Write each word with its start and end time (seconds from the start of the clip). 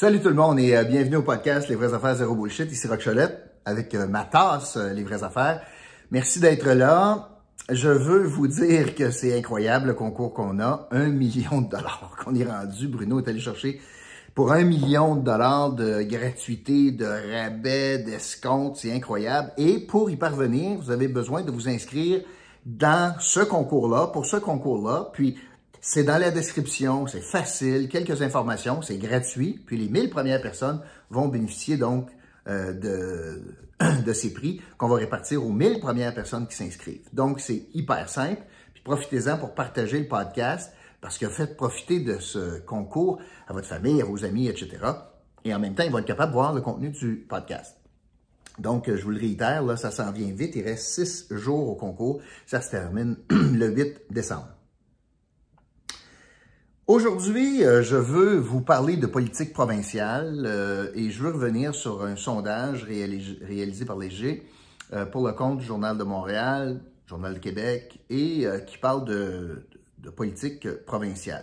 Salut 0.00 0.20
tout 0.20 0.28
le 0.28 0.36
monde 0.36 0.60
et 0.60 0.76
euh, 0.76 0.84
bienvenue 0.84 1.16
au 1.16 1.22
podcast 1.22 1.68
Les 1.68 1.74
vraies 1.74 1.92
affaires 1.92 2.14
zéro 2.14 2.36
bullshit. 2.36 2.70
Ici 2.70 2.86
Rock 2.86 3.02
Cholette 3.02 3.50
avec 3.64 3.92
euh, 3.96 4.06
ma 4.06 4.22
tasse 4.22 4.76
euh, 4.76 4.92
Les 4.92 5.02
vraies 5.02 5.24
affaires. 5.24 5.60
Merci 6.12 6.38
d'être 6.38 6.70
là. 6.70 7.40
Je 7.68 7.88
veux 7.88 8.22
vous 8.22 8.46
dire 8.46 8.94
que 8.94 9.10
c'est 9.10 9.36
incroyable 9.36 9.88
le 9.88 9.94
concours 9.94 10.34
qu'on 10.34 10.60
a. 10.60 10.86
Un 10.92 11.08
million 11.08 11.62
de 11.62 11.68
dollars 11.68 12.16
qu'on 12.24 12.36
est 12.36 12.44
rendu. 12.44 12.86
Bruno 12.86 13.18
est 13.18 13.26
allé 13.26 13.40
chercher 13.40 13.80
pour 14.36 14.52
un 14.52 14.62
million 14.62 15.16
de 15.16 15.22
dollars 15.22 15.72
de 15.72 16.02
gratuité, 16.02 16.92
de 16.92 17.04
rabais, 17.04 17.98
d'escompte. 17.98 18.76
C'est 18.76 18.92
incroyable. 18.92 19.50
Et 19.56 19.80
pour 19.80 20.10
y 20.10 20.16
parvenir, 20.16 20.78
vous 20.78 20.92
avez 20.92 21.08
besoin 21.08 21.42
de 21.42 21.50
vous 21.50 21.68
inscrire 21.68 22.20
dans 22.64 23.16
ce 23.18 23.40
concours-là, 23.40 24.06
pour 24.12 24.26
ce 24.26 24.36
concours-là. 24.36 25.10
Puis 25.12 25.38
c'est 25.80 26.04
dans 26.04 26.18
la 26.18 26.30
description, 26.30 27.06
c'est 27.06 27.20
facile, 27.20 27.88
quelques 27.88 28.22
informations, 28.22 28.82
c'est 28.82 28.98
gratuit. 28.98 29.62
Puis 29.66 29.76
les 29.76 29.88
1000 29.88 30.10
premières 30.10 30.40
personnes 30.40 30.80
vont 31.10 31.28
bénéficier 31.28 31.76
donc 31.76 32.08
euh, 32.48 32.72
de, 32.72 34.12
ces 34.12 34.32
prix 34.32 34.60
qu'on 34.76 34.88
va 34.88 34.96
répartir 34.96 35.44
aux 35.44 35.52
1000 35.52 35.80
premières 35.80 36.14
personnes 36.14 36.46
qui 36.46 36.56
s'inscrivent. 36.56 37.08
Donc 37.12 37.40
c'est 37.40 37.66
hyper 37.74 38.08
simple. 38.08 38.42
Puis 38.74 38.82
profitez-en 38.82 39.38
pour 39.38 39.54
partager 39.54 39.98
le 39.98 40.08
podcast 40.08 40.72
parce 41.00 41.16
que 41.16 41.28
faites 41.28 41.56
profiter 41.56 42.00
de 42.00 42.18
ce 42.18 42.58
concours 42.60 43.20
à 43.46 43.52
votre 43.52 43.68
famille, 43.68 44.02
à 44.02 44.04
vos 44.04 44.24
amis, 44.24 44.48
etc. 44.48 44.78
Et 45.44 45.54
en 45.54 45.60
même 45.60 45.74
temps, 45.74 45.84
ils 45.84 45.92
vont 45.92 45.98
être 45.98 46.06
capables 46.06 46.32
de 46.32 46.36
voir 46.36 46.52
le 46.52 46.60
contenu 46.60 46.90
du 46.90 47.24
podcast. 47.28 47.76
Donc, 48.58 48.92
je 48.92 49.02
vous 49.04 49.10
le 49.10 49.20
réitère, 49.20 49.62
là, 49.62 49.76
ça 49.76 49.92
s'en 49.92 50.10
vient 50.10 50.32
vite. 50.32 50.56
Il 50.56 50.64
reste 50.64 50.84
six 50.84 51.28
jours 51.30 51.68
au 51.68 51.76
concours. 51.76 52.20
Ça 52.44 52.60
se 52.60 52.72
termine 52.72 53.16
le 53.30 53.68
8 53.68 54.06
décembre. 54.10 54.57
Aujourd'hui, 56.88 57.64
euh, 57.64 57.82
je 57.82 57.96
veux 57.96 58.38
vous 58.38 58.62
parler 58.62 58.96
de 58.96 59.06
politique 59.06 59.52
provinciale 59.52 60.44
euh, 60.46 60.90
et 60.94 61.10
je 61.10 61.22
veux 61.22 61.32
revenir 61.32 61.74
sur 61.74 62.02
un 62.02 62.16
sondage 62.16 62.84
réalisé, 62.84 63.84
par 63.84 63.98
Léger 63.98 64.46
euh, 64.94 65.04
pour 65.04 65.26
le 65.26 65.34
compte 65.34 65.58
du 65.58 65.66
Journal 65.66 65.98
de 65.98 66.04
Montréal, 66.04 66.80
Journal 67.06 67.34
de 67.34 67.40
Québec 67.40 68.00
et 68.08 68.46
qui 68.66 68.78
parle 68.78 69.04
de, 69.04 69.66
de, 69.98 70.08
politique 70.08 70.66
provinciale. 70.86 71.42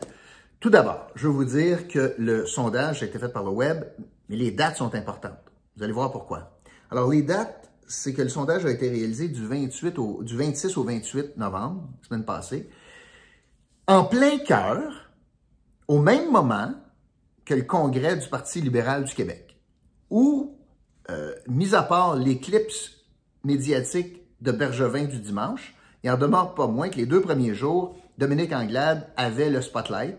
Tout 0.60 0.72
d'abord, 0.72 1.12
je 1.14 1.28
veux 1.28 1.34
vous 1.34 1.46
dire 1.46 1.88
que 1.88 2.16
le 2.18 2.48
sondage 2.48 3.04
a 3.04 3.06
été 3.06 3.20
fait 3.20 3.30
par 3.30 3.44
le 3.44 3.52
web, 3.52 3.84
mais 4.30 4.38
les 4.38 4.50
dates 4.50 4.78
sont 4.78 4.96
importantes. 4.96 5.38
Vous 5.78 5.84
allez 5.84 5.94
voir 5.94 6.12
pourquoi. 6.12 6.58
Alors, 6.90 7.12
les 7.12 7.22
dates, 7.22 7.70
c'est 7.86 8.14
que 8.14 8.24
le 8.24 8.30
sondage 8.30 8.66
a 8.66 8.72
été 8.72 8.90
réalisé 8.90 9.28
du, 9.28 9.46
28 9.46 10.00
au, 10.00 10.24
du 10.24 10.36
26 10.36 10.76
au 10.78 10.84
28 10.84 11.38
novembre, 11.38 11.88
semaine 12.02 12.26
passée, 12.26 12.68
en 13.86 14.06
plein 14.06 14.40
cœur 14.40 15.05
au 15.88 16.00
même 16.00 16.32
moment 16.32 16.74
que 17.46 17.54
le 17.54 17.64
congrès 17.64 18.18
du 18.18 18.28
Parti 18.28 18.62
libéral 18.62 19.04
du 19.04 19.14
Québec, 19.14 19.58
où, 20.10 20.58
euh, 21.10 21.34
mis 21.48 21.76
à 21.76 21.84
part 21.84 22.16
l'éclipse 22.16 22.92
médiatique 23.44 24.22
de 24.42 24.52
Bergevin 24.52 25.06
du 25.06 25.20
dimanche, 25.20 25.76
il 26.04 26.10
en 26.12 26.18
demeure 26.18 26.56
pas 26.56 26.68
moins 26.68 26.90
que 26.90 26.98
les 26.98 27.06
deux 27.06 27.22
premiers 27.22 27.54
jours, 27.54 27.96
Dominique 28.18 28.54
Anglade 28.54 29.08
avait 29.18 29.50
le 29.50 29.62
spotlight, 29.62 30.18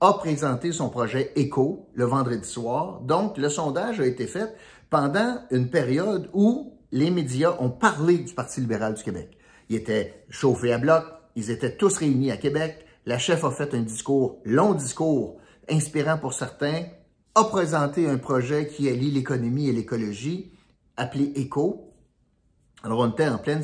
a 0.00 0.12
présenté 0.14 0.72
son 0.72 0.88
projet 0.88 1.32
ECO 1.36 1.88
le 1.94 2.04
vendredi 2.04 2.48
soir. 2.48 3.00
Donc, 3.00 3.38
le 3.38 3.48
sondage 3.48 4.00
a 4.00 4.06
été 4.06 4.26
fait 4.26 4.54
pendant 4.90 5.38
une 5.50 5.70
période 5.70 6.28
où 6.32 6.74
les 6.92 7.10
médias 7.10 7.56
ont 7.60 7.70
parlé 7.70 8.18
du 8.18 8.32
Parti 8.34 8.60
libéral 8.60 8.94
du 8.94 9.02
Québec. 9.02 9.36
Ils 9.68 9.76
étaient 9.76 10.24
chauffés 10.30 10.72
à 10.72 10.78
bloc, 10.78 11.04
ils 11.34 11.50
étaient 11.50 11.76
tous 11.76 11.96
réunis 11.98 12.30
à 12.30 12.36
Québec, 12.36 12.85
la 13.06 13.18
chef 13.18 13.44
a 13.44 13.50
fait 13.52 13.72
un 13.74 13.82
discours, 13.82 14.40
long 14.44 14.74
discours, 14.74 15.38
inspirant 15.70 16.18
pour 16.18 16.34
certains, 16.34 16.84
a 17.36 17.44
présenté 17.44 18.08
un 18.08 18.18
projet 18.18 18.66
qui 18.66 18.88
allie 18.88 19.10
l'économie 19.10 19.68
et 19.68 19.72
l'écologie, 19.72 20.52
appelé 20.96 21.32
ECO. 21.36 21.92
Alors, 22.82 23.00
on 23.00 23.10
était 23.10 23.28
en 23.28 23.38
pleine 23.38 23.62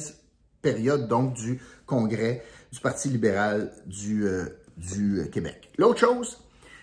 période, 0.62 1.08
donc, 1.08 1.34
du 1.34 1.60
congrès 1.86 2.44
du 2.72 2.80
Parti 2.80 3.08
libéral 3.08 3.72
du, 3.86 4.26
euh, 4.26 4.46
du 4.76 5.28
Québec. 5.32 5.70
L'autre 5.76 6.00
chose, 6.00 6.38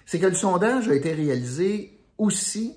c'est 0.06 0.20
que 0.20 0.26
le 0.26 0.36
sondage 0.36 0.90
a 0.90 0.96
été 0.96 1.14
réalisé 1.14 1.98
aussi 2.18 2.76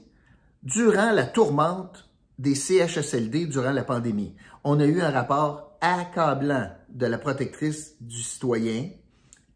durant 0.62 1.10
la 1.10 1.26
tourmente 1.26 2.08
des 2.38 2.54
CHSLD 2.54 3.46
durant 3.46 3.72
la 3.72 3.84
pandémie. 3.84 4.34
On 4.64 4.78
a 4.78 4.84
eu 4.84 5.00
un 5.00 5.10
rapport 5.10 5.76
accablant 5.80 6.70
de 6.88 7.06
la 7.06 7.18
protectrice 7.18 7.96
du 8.00 8.22
citoyen, 8.22 8.90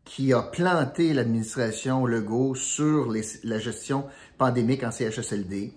qui 0.06 0.32
a 0.32 0.40
planté 0.40 1.12
l'administration 1.12 2.06
Legault 2.06 2.54
sur 2.54 3.12
la 3.44 3.58
gestion 3.58 4.04
pandémique 4.38 4.84
en 4.84 4.90
CHSLD. 4.90 5.72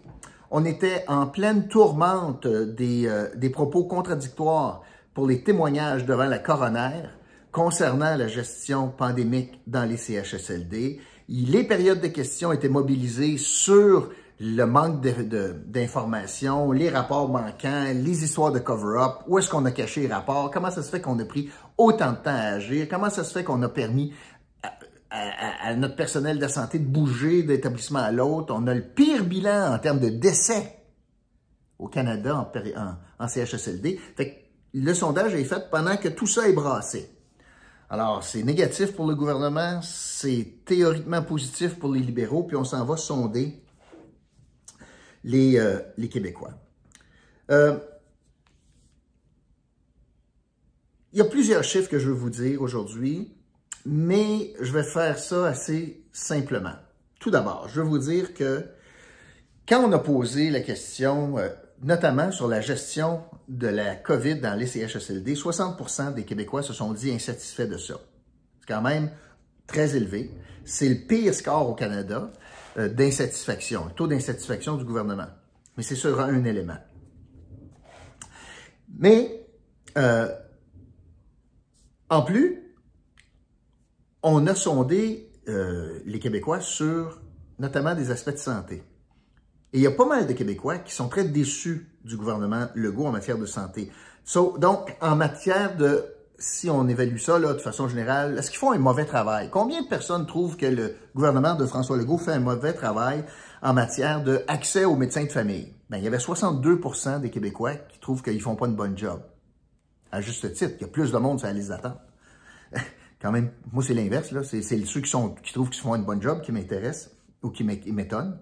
On 0.51 0.63
était 0.63 1.03
en 1.07 1.27
pleine 1.27 1.67
tourmente 1.67 2.47
des, 2.47 3.07
euh, 3.07 3.27
des 3.35 3.49
propos 3.49 3.83
contradictoires 3.83 4.83
pour 5.13 5.27
les 5.27 5.43
témoignages 5.43 6.05
devant 6.05 6.25
la 6.25 6.39
coroner 6.39 7.09
concernant 7.51 8.15
la 8.15 8.27
gestion 8.27 8.89
pandémique 8.89 9.59
dans 9.67 9.83
les 9.83 9.97
CHSLD. 9.97 11.01
Les 11.27 11.63
périodes 11.63 12.01
de 12.01 12.07
questions 12.07 12.53
étaient 12.53 12.69
mobilisées 12.69 13.37
sur 13.37 14.11
le 14.39 14.63
manque 14.65 15.01
d'informations, 15.01 16.71
les 16.71 16.89
rapports 16.89 17.27
manquants, 17.27 17.87
les 17.93 18.23
histoires 18.23 18.53
de 18.53 18.59
cover-up, 18.59 19.23
où 19.27 19.37
est-ce 19.37 19.49
qu'on 19.49 19.65
a 19.65 19.71
caché 19.71 20.01
les 20.01 20.13
rapports, 20.13 20.49
comment 20.49 20.71
ça 20.71 20.81
se 20.81 20.89
fait 20.89 21.01
qu'on 21.01 21.19
a 21.19 21.25
pris 21.25 21.49
autant 21.77 22.11
de 22.11 22.17
temps 22.17 22.31
à 22.31 22.53
agir, 22.53 22.87
comment 22.89 23.09
ça 23.09 23.25
se 23.25 23.33
fait 23.33 23.43
qu'on 23.43 23.61
a 23.63 23.69
permis 23.69 24.13
à, 25.11 25.75
notre 25.75 25.95
personnel 25.95 26.39
de 26.39 26.47
santé 26.47 26.79
de 26.79 26.85
bouger 26.85 27.43
d'établissement 27.43 27.99
à 27.99 28.11
l'autre. 28.11 28.53
On 28.55 28.67
a 28.67 28.75
le 28.75 28.83
pire 28.83 29.25
bilan 29.25 29.73
en 29.73 29.79
termes 29.79 29.99
de 29.99 30.09
décès 30.09 30.83
au 31.79 31.87
Canada 31.87 32.47
en, 33.17 33.23
en, 33.23 33.27
CHSLD. 33.27 33.99
Fait 34.15 34.45
le 34.73 34.93
sondage 34.93 35.33
est 35.33 35.45
fait 35.45 35.69
pendant 35.71 35.97
que 35.97 36.09
tout 36.09 36.27
ça 36.27 36.47
est 36.47 36.53
brassé. 36.53 37.09
Alors, 37.89 38.23
c'est 38.23 38.43
négatif 38.43 38.95
pour 38.95 39.07
le 39.07 39.15
gouvernement, 39.15 39.81
c'est 39.81 40.63
théoriquement 40.63 41.23
positif 41.23 41.79
pour 41.79 41.91
les 41.91 42.01
libéraux, 42.01 42.43
puis 42.43 42.55
on 42.55 42.63
s'en 42.63 42.85
va 42.85 42.97
sonder 42.97 43.63
les, 45.23 45.57
euh, 45.57 45.79
les 45.97 46.09
Québécois. 46.09 46.53
Euh, 47.51 47.77
il 51.11 51.19
y 51.19 51.21
a 51.21 51.25
plusieurs 51.25 51.63
chiffres 51.63 51.89
que 51.89 51.99
je 51.99 52.07
veux 52.07 52.13
vous 52.13 52.29
dire 52.29 52.61
aujourd'hui, 52.61 53.33
mais 53.85 54.53
je 54.61 54.71
vais 54.71 54.83
faire 54.83 55.17
ça 55.17 55.47
assez 55.47 56.03
simplement. 56.11 56.75
Tout 57.19 57.31
d'abord, 57.31 57.67
je 57.67 57.81
veux 57.81 57.87
vous 57.87 57.97
dire 57.97 58.33
que 58.33 58.63
quand 59.67 59.83
on 59.83 59.91
a 59.91 59.99
posé 59.99 60.49
la 60.49 60.61
question, 60.61 61.37
euh, 61.37 61.49
notamment 61.83 62.31
sur 62.31 62.47
la 62.47 62.61
gestion 62.61 63.21
de 63.47 63.67
la 63.67 63.95
COVID 63.95 64.39
dans 64.39 64.53
les 64.53 64.67
CHSLD, 64.67 65.33
60% 65.33 66.13
des 66.13 66.23
Québécois 66.23 66.61
se 66.61 66.73
sont 66.73 66.93
dit 66.93 67.11
insatisfaits 67.11 67.67
de 67.67 67.77
ça. 67.77 67.95
C'est 68.59 68.73
quand 68.73 68.81
même 68.81 69.11
très 69.67 69.95
élevé. 69.95 70.31
C'est 70.65 70.89
le 70.89 70.95
pire 70.95 71.33
score 71.33 71.69
au 71.69 71.73
Canada. 71.73 72.31
Euh, 72.77 72.87
d'insatisfaction, 72.87 73.89
taux 73.95 74.07
d'insatisfaction 74.07 74.77
du 74.77 74.85
gouvernement. 74.85 75.27
Mais 75.75 75.81
c'est 75.81 75.95
sur 75.95 76.19
un 76.19 76.43
élément. 76.43 76.77
Mais, 78.99 79.47
euh, 79.97 80.29
en 82.09 82.21
plus, 82.21 82.75
on 84.21 84.45
a 84.45 84.53
sondé 84.53 85.31
euh, 85.47 85.99
les 86.05 86.19
Québécois 86.19 86.61
sur 86.61 87.21
notamment 87.57 87.95
des 87.95 88.11
aspects 88.11 88.33
de 88.33 88.37
santé. 88.37 88.83
Et 89.73 89.79
il 89.79 89.81
y 89.81 89.87
a 89.87 89.91
pas 89.91 90.05
mal 90.05 90.27
de 90.27 90.33
Québécois 90.33 90.77
qui 90.77 90.93
sont 90.93 91.09
très 91.09 91.25
déçus 91.25 91.89
du 92.03 92.17
gouvernement 92.17 92.67
Legault 92.75 93.07
en 93.07 93.11
matière 93.11 93.37
de 93.39 93.47
santé. 93.47 93.91
donc, 94.59 94.95
en 95.01 95.15
matière 95.15 95.75
de 95.75 96.05
si 96.39 96.69
on 96.69 96.87
évalue 96.87 97.17
ça 97.17 97.37
là, 97.37 97.53
de 97.53 97.59
façon 97.59 97.87
générale, 97.87 98.37
est-ce 98.37 98.49
qu'ils 98.49 98.59
font 98.59 98.71
un 98.71 98.77
mauvais 98.77 99.05
travail? 99.05 99.49
Combien 99.51 99.81
de 99.83 99.87
personnes 99.87 100.25
trouvent 100.25 100.57
que 100.57 100.65
le 100.65 100.95
gouvernement 101.13 101.55
de 101.55 101.65
François 101.65 101.97
Legault 101.97 102.17
fait 102.17 102.31
un 102.31 102.39
mauvais 102.39 102.73
travail 102.73 103.25
en 103.61 103.73
matière 103.73 104.23
d'accès 104.23 104.85
aux 104.85 104.95
médecins 104.95 105.25
de 105.25 105.31
famille? 105.31 105.73
Ben, 105.89 105.97
il 105.97 106.03
y 106.03 106.07
avait 106.07 106.17
62% 106.17 107.21
des 107.21 107.29
Québécois 107.29 107.75
qui 107.75 107.99
trouvent 107.99 108.23
qu'ils 108.23 108.41
font 108.41 108.55
pas 108.55 108.67
une 108.67 108.75
bonne 108.75 108.97
job. 108.97 109.21
À 110.11 110.21
juste 110.21 110.51
titre, 110.53 110.75
il 110.79 110.81
y 110.81 110.85
a 110.85 110.87
plus 110.87 111.11
de 111.11 111.17
monde 111.17 111.39
sur 111.39 111.47
la 111.47 111.53
liste 111.53 111.69
d'attente. 111.69 111.99
Quand 113.21 113.31
même, 113.31 113.51
moi, 113.73 113.83
c'est 113.83 113.93
l'inverse. 113.93 114.31
là. 114.31 114.43
C'est 114.43 114.61
ceux 114.61 115.01
qui, 115.01 115.09
sont, 115.09 115.35
qui 115.43 115.53
trouvent 115.53 115.69
qu'ils 115.69 115.81
font 115.81 115.95
une 115.95 116.05
bonne 116.05 116.21
job 116.21 116.41
qui 116.41 116.51
m'intéressent 116.51 117.11
ou 117.43 117.49
qui 117.49 117.63
m'étonnent. 117.63 118.37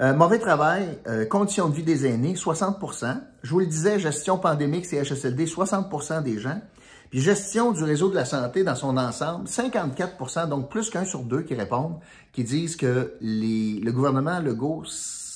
Euh, 0.00 0.14
mauvais 0.14 0.38
travail, 0.38 0.98
euh, 1.08 1.26
conditions 1.26 1.68
de 1.68 1.74
vie 1.74 1.82
des 1.82 2.06
aînés, 2.06 2.32
60% 2.34 3.20
Je 3.42 3.50
vous 3.50 3.60
le 3.60 3.66
disais, 3.66 3.98
gestion 3.98 4.38
pandémique, 4.38 4.86
CHSLD, 4.86 5.44
60% 5.44 6.22
des 6.22 6.38
gens. 6.38 6.58
Puis 7.10 7.20
gestion 7.20 7.72
du 7.72 7.82
réseau 7.82 8.08
de 8.08 8.14
la 8.14 8.24
santé 8.24 8.62
dans 8.62 8.76
son 8.76 8.96
ensemble, 8.96 9.48
54% 9.48 10.48
donc 10.48 10.70
plus 10.70 10.90
qu'un 10.90 11.04
sur 11.04 11.24
deux 11.24 11.42
qui 11.42 11.54
répondent, 11.54 11.98
qui 12.32 12.44
disent 12.44 12.76
que 12.76 13.14
les, 13.20 13.80
le 13.80 13.92
gouvernement 13.92 14.38
Legault, 14.38 14.84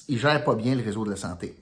il 0.09 0.19
gère 0.19 0.44
pas 0.44 0.55
bien 0.55 0.76
le 0.76 0.85
réseau 0.85 1.05
de 1.05 1.11
la 1.11 1.17
santé. 1.17 1.56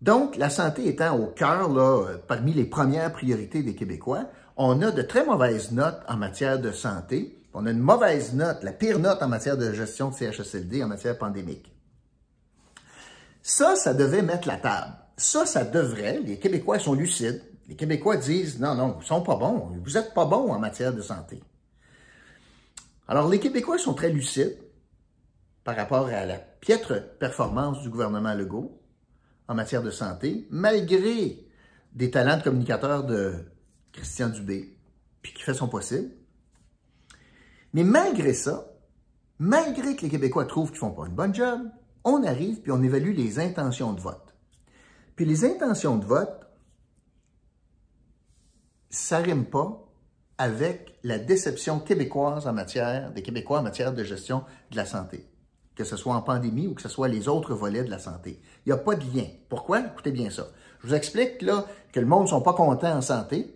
Donc, 0.00 0.36
la 0.36 0.50
santé 0.50 0.88
étant 0.88 1.18
au 1.18 1.26
cœur, 1.26 1.68
là, 1.70 2.04
parmi 2.26 2.52
les 2.52 2.64
premières 2.64 3.12
priorités 3.12 3.62
des 3.62 3.74
Québécois, 3.74 4.24
on 4.56 4.80
a 4.82 4.90
de 4.90 5.02
très 5.02 5.24
mauvaises 5.24 5.72
notes 5.72 6.00
en 6.08 6.16
matière 6.16 6.58
de 6.58 6.72
santé. 6.72 7.38
On 7.52 7.66
a 7.66 7.70
une 7.70 7.80
mauvaise 7.80 8.34
note, 8.34 8.62
la 8.62 8.72
pire 8.72 8.98
note 8.98 9.22
en 9.22 9.28
matière 9.28 9.56
de 9.56 9.72
gestion 9.72 10.10
de 10.10 10.14
CHSLD, 10.14 10.82
en 10.82 10.88
matière 10.88 11.16
pandémique. 11.16 11.72
Ça, 13.42 13.76
ça 13.76 13.94
devait 13.94 14.22
mettre 14.22 14.48
la 14.48 14.56
table. 14.56 14.92
Ça, 15.16 15.46
ça 15.46 15.64
devrait, 15.64 16.20
les 16.24 16.38
Québécois 16.38 16.78
sont 16.78 16.94
lucides. 16.94 17.42
Les 17.68 17.76
Québécois 17.76 18.16
disent, 18.16 18.60
non, 18.60 18.74
non, 18.74 18.92
vous 18.92 19.02
sont 19.02 19.22
pas 19.22 19.36
bons, 19.36 19.72
vous 19.84 19.92
n'êtes 19.92 20.14
pas 20.14 20.24
bons 20.24 20.52
en 20.52 20.58
matière 20.58 20.94
de 20.94 21.02
santé. 21.02 21.42
Alors, 23.08 23.28
les 23.28 23.40
Québécois 23.40 23.78
sont 23.78 23.94
très 23.94 24.10
lucides 24.10 24.58
par 25.64 25.76
rapport 25.76 26.06
à 26.06 26.24
la 26.26 26.38
piètre 26.38 27.16
performance 27.18 27.82
du 27.82 27.90
gouvernement 27.90 28.34
Legault 28.34 28.80
en 29.48 29.54
matière 29.54 29.82
de 29.82 29.90
santé, 29.90 30.46
malgré 30.50 31.44
des 31.92 32.10
talents 32.10 32.36
de 32.36 32.42
communicateur 32.42 33.04
de 33.04 33.34
Christian 33.92 34.28
Dubé, 34.28 34.76
puis 35.22 35.32
qui 35.32 35.42
fait 35.42 35.54
son 35.54 35.68
possible. 35.68 36.10
Mais 37.72 37.84
malgré 37.84 38.32
ça, 38.32 38.72
malgré 39.38 39.96
que 39.96 40.02
les 40.02 40.08
Québécois 40.08 40.44
trouvent 40.44 40.70
qu'ils 40.70 40.78
font 40.78 40.92
pas 40.92 41.06
une 41.06 41.14
bonne 41.14 41.34
job, 41.34 41.60
on 42.04 42.22
arrive 42.22 42.60
puis 42.60 42.72
on 42.72 42.82
évalue 42.82 43.14
les 43.14 43.38
intentions 43.38 43.92
de 43.92 44.00
vote. 44.00 44.34
Puis 45.16 45.24
les 45.24 45.44
intentions 45.44 45.96
de 45.96 46.04
vote, 46.04 46.45
ça 48.96 49.18
rime 49.18 49.44
pas 49.44 49.84
avec 50.38 50.98
la 51.02 51.18
déception 51.18 51.80
québécoise 51.80 52.46
en 52.46 52.52
matière, 52.52 53.12
des 53.12 53.22
Québécois 53.22 53.60
en 53.60 53.62
matière 53.62 53.92
de 53.92 54.02
gestion 54.02 54.44
de 54.70 54.76
la 54.76 54.86
santé, 54.86 55.28
que 55.74 55.84
ce 55.84 55.96
soit 55.96 56.14
en 56.14 56.22
pandémie 56.22 56.66
ou 56.66 56.74
que 56.74 56.82
ce 56.82 56.88
soit 56.88 57.08
les 57.08 57.28
autres 57.28 57.54
volets 57.54 57.84
de 57.84 57.90
la 57.90 57.98
santé. 57.98 58.40
Il 58.64 58.70
n'y 58.70 58.72
a 58.72 58.78
pas 58.78 58.94
de 58.94 59.04
lien. 59.14 59.26
Pourquoi? 59.48 59.80
Écoutez 59.80 60.12
bien 60.12 60.30
ça. 60.30 60.48
Je 60.80 60.88
vous 60.88 60.94
explique 60.94 61.42
là 61.42 61.66
que 61.92 62.00
le 62.00 62.06
monde 62.06 62.22
ne 62.22 62.28
sont 62.28 62.40
pas 62.40 62.54
contents 62.54 62.96
en 62.96 63.02
santé. 63.02 63.54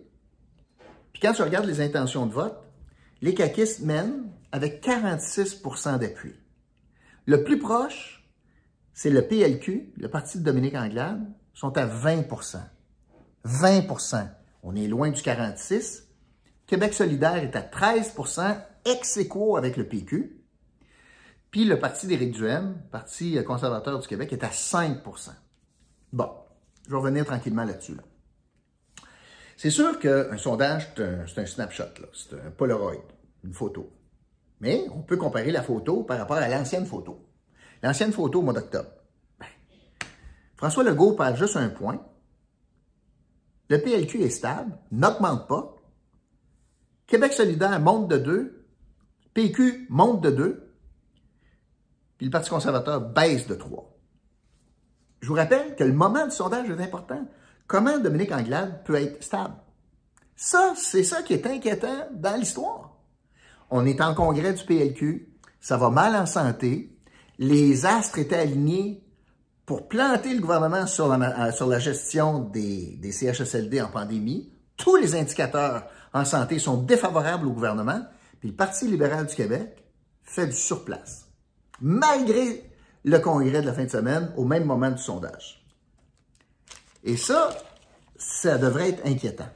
Puis 1.11 1.21
quand 1.21 1.33
tu 1.33 1.41
regardes 1.41 1.65
les 1.65 1.81
intentions 1.81 2.25
de 2.25 2.33
vote, 2.33 2.57
les 3.21 3.33
caquistes 3.33 3.81
mènent 3.81 4.31
avec 4.51 4.85
46% 4.85 5.99
d'appui. 5.99 6.33
Le 7.25 7.43
plus 7.43 7.59
proche, 7.59 8.27
c'est 8.93 9.09
le 9.09 9.27
PLQ, 9.27 9.93
le 9.97 10.07
parti 10.07 10.39
de 10.39 10.43
Dominique 10.43 10.75
Anglade, 10.75 11.25
sont 11.53 11.77
à 11.77 11.85
20% 11.85 12.59
20 13.43 14.40
On 14.63 14.75
est 14.75 14.87
loin 14.87 15.09
du 15.09 15.21
46 15.21 16.07
Québec 16.71 16.93
solidaire 16.93 17.35
est 17.35 17.55
à 17.57 17.61
13% 17.61 18.57
ex 18.85 19.17
aequo 19.17 19.57
avec 19.57 19.75
le 19.75 19.85
PQ. 19.85 20.41
Puis 21.51 21.65
le 21.65 21.77
parti 21.77 22.07
d'Éric 22.07 22.31
Duhem, 22.31 22.81
Parti 22.91 23.37
conservateur 23.43 23.99
du 23.99 24.07
Québec, 24.07 24.31
est 24.31 24.43
à 24.45 24.47
5% 24.47 25.31
Bon, 26.13 26.31
je 26.85 26.91
vais 26.91 26.97
revenir 26.97 27.25
tranquillement 27.25 27.65
là-dessus. 27.65 27.97
C'est 29.57 29.69
sûr 29.69 29.99
qu'un 29.99 30.37
sondage, 30.37 30.93
c'est 30.95 31.39
un, 31.39 31.45
snapshot, 31.45 31.83
c'est 32.13 32.35
un 32.35 32.51
Polaroid, 32.51 33.03
une 33.43 33.53
photo. 33.53 33.91
Mais 34.61 34.85
on 34.95 35.01
peut 35.01 35.17
comparer 35.17 35.51
la 35.51 35.63
photo 35.63 36.03
par 36.03 36.17
rapport 36.17 36.37
à 36.37 36.47
l'ancienne 36.47 36.85
photo. 36.85 37.27
L'ancienne 37.83 38.13
photo 38.13 38.39
au 38.39 38.43
mois 38.43 38.53
d'octobre. 38.53 38.91
Ben, 39.37 39.47
François 40.55 40.85
Legault 40.85 41.17
perd 41.17 41.35
juste 41.35 41.57
un 41.57 41.67
point. 41.67 42.01
Le 43.71 43.81
PLQ 43.81 44.23
est 44.23 44.29
stable, 44.29 44.77
n'augmente 44.91 45.47
pas. 45.47 45.77
Québec 47.07 47.31
solidaire 47.31 47.79
monte 47.79 48.09
de 48.09 48.17
2. 48.17 48.65
PQ 49.33 49.87
monte 49.89 50.19
de 50.19 50.29
2. 50.29 50.73
Puis 52.17 52.25
le 52.25 52.31
Parti 52.33 52.49
conservateur 52.49 52.99
baisse 52.99 53.47
de 53.47 53.55
3. 53.55 53.97
Je 55.21 55.27
vous 55.29 55.35
rappelle 55.35 55.77
que 55.77 55.85
le 55.85 55.93
moment 55.93 56.25
du 56.25 56.31
sondage 56.31 56.69
est 56.69 56.83
important. 56.83 57.25
Comment 57.65 57.97
Dominique 57.97 58.33
Anglade 58.33 58.83
peut 58.83 58.95
être 58.95 59.23
stable? 59.23 59.55
Ça, 60.35 60.73
c'est 60.75 61.05
ça 61.05 61.21
qui 61.21 61.31
est 61.31 61.47
inquiétant 61.47 62.09
dans 62.11 62.35
l'histoire. 62.35 62.97
On 63.69 63.85
est 63.85 64.01
en 64.01 64.13
congrès 64.13 64.51
du 64.51 64.65
PLQ, 64.65 65.33
ça 65.61 65.77
va 65.77 65.89
mal 65.89 66.13
en 66.17 66.25
santé, 66.25 66.93
les 67.39 67.85
astres 67.85 68.19
étaient 68.19 68.35
alignés 68.35 69.01
pour 69.65 69.87
planter 69.87 70.33
le 70.33 70.41
gouvernement 70.41 70.87
sur 70.87 71.07
la, 71.07 71.47
euh, 71.47 71.79
gestion 71.79 72.39
des, 72.39 72.97
des 72.97 73.11
CHSLD 73.11 73.81
en 73.81 73.87
pandémie. 73.87 74.51
Tous 74.77 74.95
les 74.95 75.15
indicateurs 75.15 75.85
en 76.13 76.25
santé 76.25 76.59
sont 76.59 76.77
défavorables 76.77 77.47
au 77.47 77.51
gouvernement, 77.51 78.01
puis 78.39 78.49
le 78.49 78.55
Parti 78.55 78.87
libéral 78.87 79.27
du 79.27 79.35
Québec 79.35 79.85
fait 80.23 80.47
du 80.47 80.55
surplace, 80.55 81.27
malgré 81.79 82.69
le 83.03 83.19
congrès 83.19 83.61
de 83.61 83.65
la 83.65 83.73
fin 83.73 83.85
de 83.85 83.89
semaine 83.89 84.31
au 84.37 84.45
même 84.45 84.65
moment 84.65 84.91
du 84.91 85.01
sondage. 85.01 85.65
Et 87.03 87.17
ça, 87.17 87.49
ça 88.17 88.57
devrait 88.57 88.89
être 88.89 89.05
inquiétant. 89.05 89.49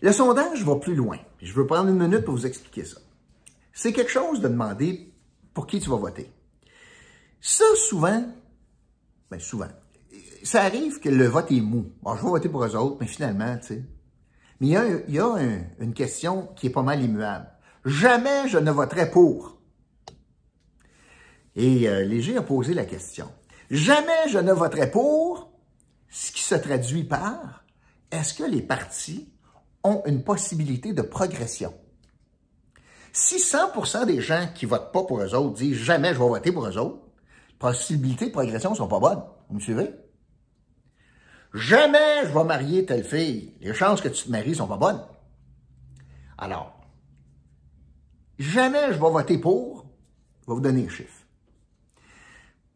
Le 0.00 0.10
sondage 0.10 0.64
va 0.64 0.76
plus 0.76 0.96
loin. 0.96 1.18
Je 1.40 1.52
veux 1.52 1.66
prendre 1.66 1.88
une 1.88 1.98
minute 1.98 2.24
pour 2.24 2.34
vous 2.34 2.46
expliquer 2.46 2.84
ça. 2.84 2.98
C'est 3.72 3.92
quelque 3.92 4.10
chose 4.10 4.40
de 4.40 4.48
demander 4.48 5.12
pour 5.54 5.66
qui 5.66 5.78
tu 5.78 5.88
vas 5.90 5.96
voter. 5.96 6.30
Ça, 7.44 7.64
souvent, 7.74 8.22
ben 9.28 9.40
souvent, 9.40 9.68
ça 10.44 10.62
arrive 10.62 11.00
que 11.00 11.08
le 11.08 11.26
vote 11.26 11.50
est 11.50 11.60
mou. 11.60 11.90
Bon, 12.00 12.14
je 12.14 12.22
vais 12.22 12.28
voter 12.28 12.48
pour 12.48 12.64
eux 12.64 12.76
autres, 12.76 12.98
mais 13.00 13.08
finalement, 13.08 13.58
tu 13.58 13.66
sais. 13.66 13.82
Mais 14.60 14.68
il 14.68 15.14
y 15.14 15.18
a, 15.18 15.38
une 15.80 15.92
question 15.92 16.46
qui 16.54 16.68
est 16.68 16.70
pas 16.70 16.82
mal 16.82 17.02
immuable. 17.02 17.50
Jamais 17.84 18.48
je 18.48 18.58
ne 18.58 18.70
voterai 18.70 19.10
pour. 19.10 19.58
Et 21.56 21.88
euh, 21.88 22.04
Léger 22.04 22.36
a 22.36 22.42
posé 22.42 22.74
la 22.74 22.84
question. 22.84 23.28
Jamais 23.70 24.28
je 24.28 24.38
ne 24.38 24.52
voterai 24.52 24.88
pour, 24.88 25.50
ce 26.08 26.30
qui 26.30 26.42
se 26.42 26.54
traduit 26.54 27.02
par, 27.02 27.64
est-ce 28.12 28.34
que 28.34 28.44
les 28.44 28.62
partis 28.62 29.32
ont 29.82 30.02
une 30.06 30.22
possibilité 30.22 30.92
de 30.92 31.02
progression? 31.02 31.74
Si 33.12 33.38
100% 33.38 34.06
des 34.06 34.20
gens 34.20 34.48
qui 34.54 34.64
votent 34.64 34.92
pas 34.92 35.02
pour 35.02 35.20
eux 35.20 35.34
autres 35.34 35.54
disent 35.54 35.78
jamais 35.78 36.14
je 36.14 36.20
vais 36.20 36.28
voter 36.28 36.52
pour 36.52 36.66
eux 36.68 36.78
autres, 36.78 37.02
possibilités 37.62 38.26
de 38.26 38.32
progression 38.32 38.74
sont 38.74 38.88
pas 38.88 38.98
bonnes. 38.98 39.22
Vous 39.48 39.54
me 39.54 39.60
suivez? 39.60 39.90
Jamais 41.54 42.24
je 42.24 42.36
vais 42.36 42.44
marier 42.44 42.84
telle 42.84 43.04
fille. 43.04 43.54
Les 43.60 43.72
chances 43.72 44.00
que 44.00 44.08
tu 44.08 44.24
te 44.24 44.30
maries 44.30 44.56
sont 44.56 44.66
pas 44.66 44.76
bonnes. 44.76 45.02
Alors, 46.38 46.74
jamais 48.38 48.88
je 48.88 48.98
vais 48.98 48.98
voter 48.98 49.38
pour, 49.38 49.86
je 50.42 50.46
vais 50.48 50.54
vous 50.54 50.60
donner 50.60 50.86
un 50.86 50.88
chiffre. 50.88 51.24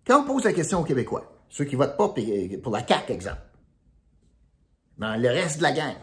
Quand 0.07 0.23
on 0.23 0.25
pose 0.25 0.45
la 0.45 0.53
question 0.53 0.81
aux 0.81 0.85
Québécois, 0.85 1.25
ceux 1.49 1.65
qui 1.65 1.75
votent 1.75 1.97
pas 1.97 2.15
pour 2.63 2.73
la 2.73 2.87
CAQ, 2.87 3.13
exemple, 3.13 3.43
dans 4.99 5.21
le 5.21 5.29
reste 5.29 5.59
de 5.59 5.63
la 5.65 5.73
gang, 5.73 5.97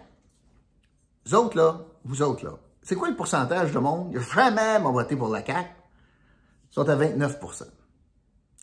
vous 1.26 1.36
autres 1.36 1.58
là, 1.58 1.86
vous 2.04 2.22
autres 2.22 2.44
là, 2.44 2.58
c'est 2.82 2.96
quoi 2.96 3.10
le 3.10 3.16
pourcentage 3.16 3.72
de 3.72 3.80
monde 3.80 4.14
jamais 4.36 4.78
m'a 4.80 4.92
voté 4.92 5.16
pour 5.16 5.30
la 5.30 5.46
CAQ? 5.46 5.70
Ils 6.70 6.74
sont 6.74 6.90
à 6.90 6.96
29 6.96 7.40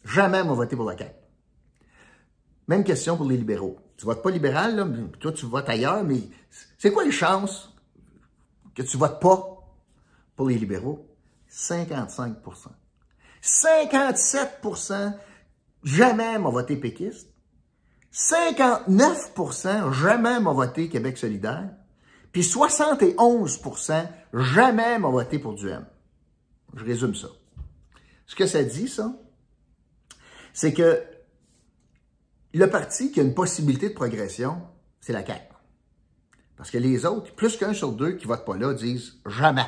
Jamais 0.04 0.42
m'a 0.42 0.52
voté 0.52 0.76
pour 0.76 0.84
la 0.86 0.96
CAQ. 0.96 1.14
Même 2.68 2.84
question 2.84 3.16
pour 3.16 3.26
les 3.26 3.36
libéraux. 3.36 3.78
Tu 3.96 4.06
votes 4.06 4.22
pas 4.22 4.30
libéral, 4.30 4.76
là, 4.76 4.86
toi 5.18 5.32
tu 5.32 5.46
votes 5.46 5.68
ailleurs, 5.68 6.04
mais 6.04 6.20
c'est 6.78 6.92
quoi 6.92 7.04
les 7.04 7.10
chances 7.10 7.74
que 8.74 8.82
tu 8.82 8.96
votes 8.96 9.20
pas 9.20 9.58
pour 10.36 10.48
les 10.48 10.56
libéraux? 10.56 11.06
55% 11.50 12.36
57% 13.42 15.14
jamais 15.82 16.38
m'a 16.38 16.50
voté 16.50 16.76
péquiste. 16.76 17.28
59% 18.12 19.92
jamais 19.92 20.40
m'a 20.40 20.52
voté 20.52 20.88
Québec 20.88 21.16
solidaire. 21.18 21.70
Puis 22.32 22.42
71% 22.42 24.08
jamais 24.32 24.98
m'a 24.98 25.08
voté 25.08 25.38
pour 25.38 25.54
du 25.54 25.68
M. 25.68 25.86
Je 26.74 26.84
résume 26.84 27.14
ça. 27.14 27.28
Ce 28.26 28.36
que 28.36 28.46
ça 28.46 28.62
dit, 28.62 28.88
ça, 28.88 29.12
c'est 30.60 30.74
que 30.74 31.02
le 32.52 32.68
parti 32.68 33.10
qui 33.10 33.20
a 33.20 33.22
une 33.22 33.32
possibilité 33.32 33.88
de 33.88 33.94
progression, 33.94 34.60
c'est 35.00 35.14
la 35.14 35.24
CAQ. 35.24 35.40
Parce 36.58 36.70
que 36.70 36.76
les 36.76 37.06
autres, 37.06 37.34
plus 37.34 37.56
qu'un 37.56 37.72
sur 37.72 37.92
deux 37.92 38.12
qui 38.12 38.26
votent 38.26 38.44
pas 38.44 38.58
là, 38.58 38.74
disent 38.74 39.14
jamais. 39.24 39.64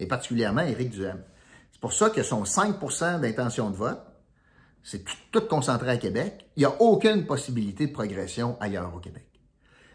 Et 0.00 0.06
particulièrement 0.06 0.62
Éric 0.62 0.88
Duhem. 0.88 1.22
C'est 1.70 1.82
pour 1.82 1.92
ça 1.92 2.08
que 2.08 2.22
son 2.22 2.44
5% 2.44 3.20
d'intention 3.20 3.68
de 3.68 3.76
vote, 3.76 4.00
c'est 4.82 5.04
tout, 5.30 5.42
concentré 5.42 5.90
à 5.90 5.98
Québec. 5.98 6.46
Il 6.56 6.60
n'y 6.60 6.64
a 6.64 6.80
aucune 6.80 7.26
possibilité 7.26 7.88
de 7.88 7.92
progression 7.92 8.56
ailleurs 8.60 8.94
au 8.94 9.00
Québec. 9.00 9.26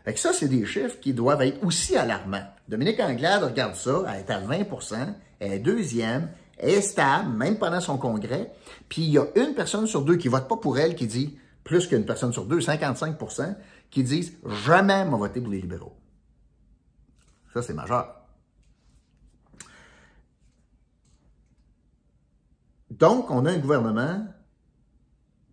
Fait 0.05 0.15
ça, 0.17 0.33
c'est 0.33 0.49
des 0.49 0.67
chiffres 0.67 0.99
qui 0.99 1.15
doivent 1.15 1.41
être 1.41 1.65
aussi 1.65 1.97
alarmants. 1.97 2.45
Dominique 2.67 2.99
Anglade 2.99 3.43
regarde 3.43 3.73
ça, 3.73 4.03
elle 4.07 4.19
est 4.19 4.29
à 4.29 4.39
20% 4.39 5.15
elle 5.43 5.53
est 5.53 5.59
deuxième, 5.59 6.29
est 6.57 6.81
stable, 6.81 7.29
même 7.29 7.57
pendant 7.57 7.81
son 7.81 7.97
congrès. 7.97 8.51
Puis 8.89 9.03
il 9.03 9.11
y 9.11 9.17
a 9.17 9.25
une 9.35 9.53
personne 9.55 9.87
sur 9.87 10.03
deux 10.03 10.17
qui 10.17 10.27
vote 10.27 10.47
pas 10.47 10.57
pour 10.57 10.77
elle 10.77 10.95
qui 10.95 11.07
dit, 11.07 11.37
plus 11.63 11.87
qu'une 11.87 12.05
personne 12.05 12.33
sur 12.33 12.45
deux, 12.45 12.59
55% 12.59 13.55
qui 13.89 14.03
disent 14.03 14.37
jamais 14.65 15.05
m'a 15.05 15.17
voté 15.17 15.39
pour 15.39 15.51
les 15.51 15.61
libéraux. 15.61 15.95
Ça, 17.53 17.61
c'est 17.61 17.73
majeur. 17.73 18.23
Donc, 22.89 23.29
on 23.31 23.45
a 23.45 23.51
un 23.51 23.57
gouvernement 23.57 24.27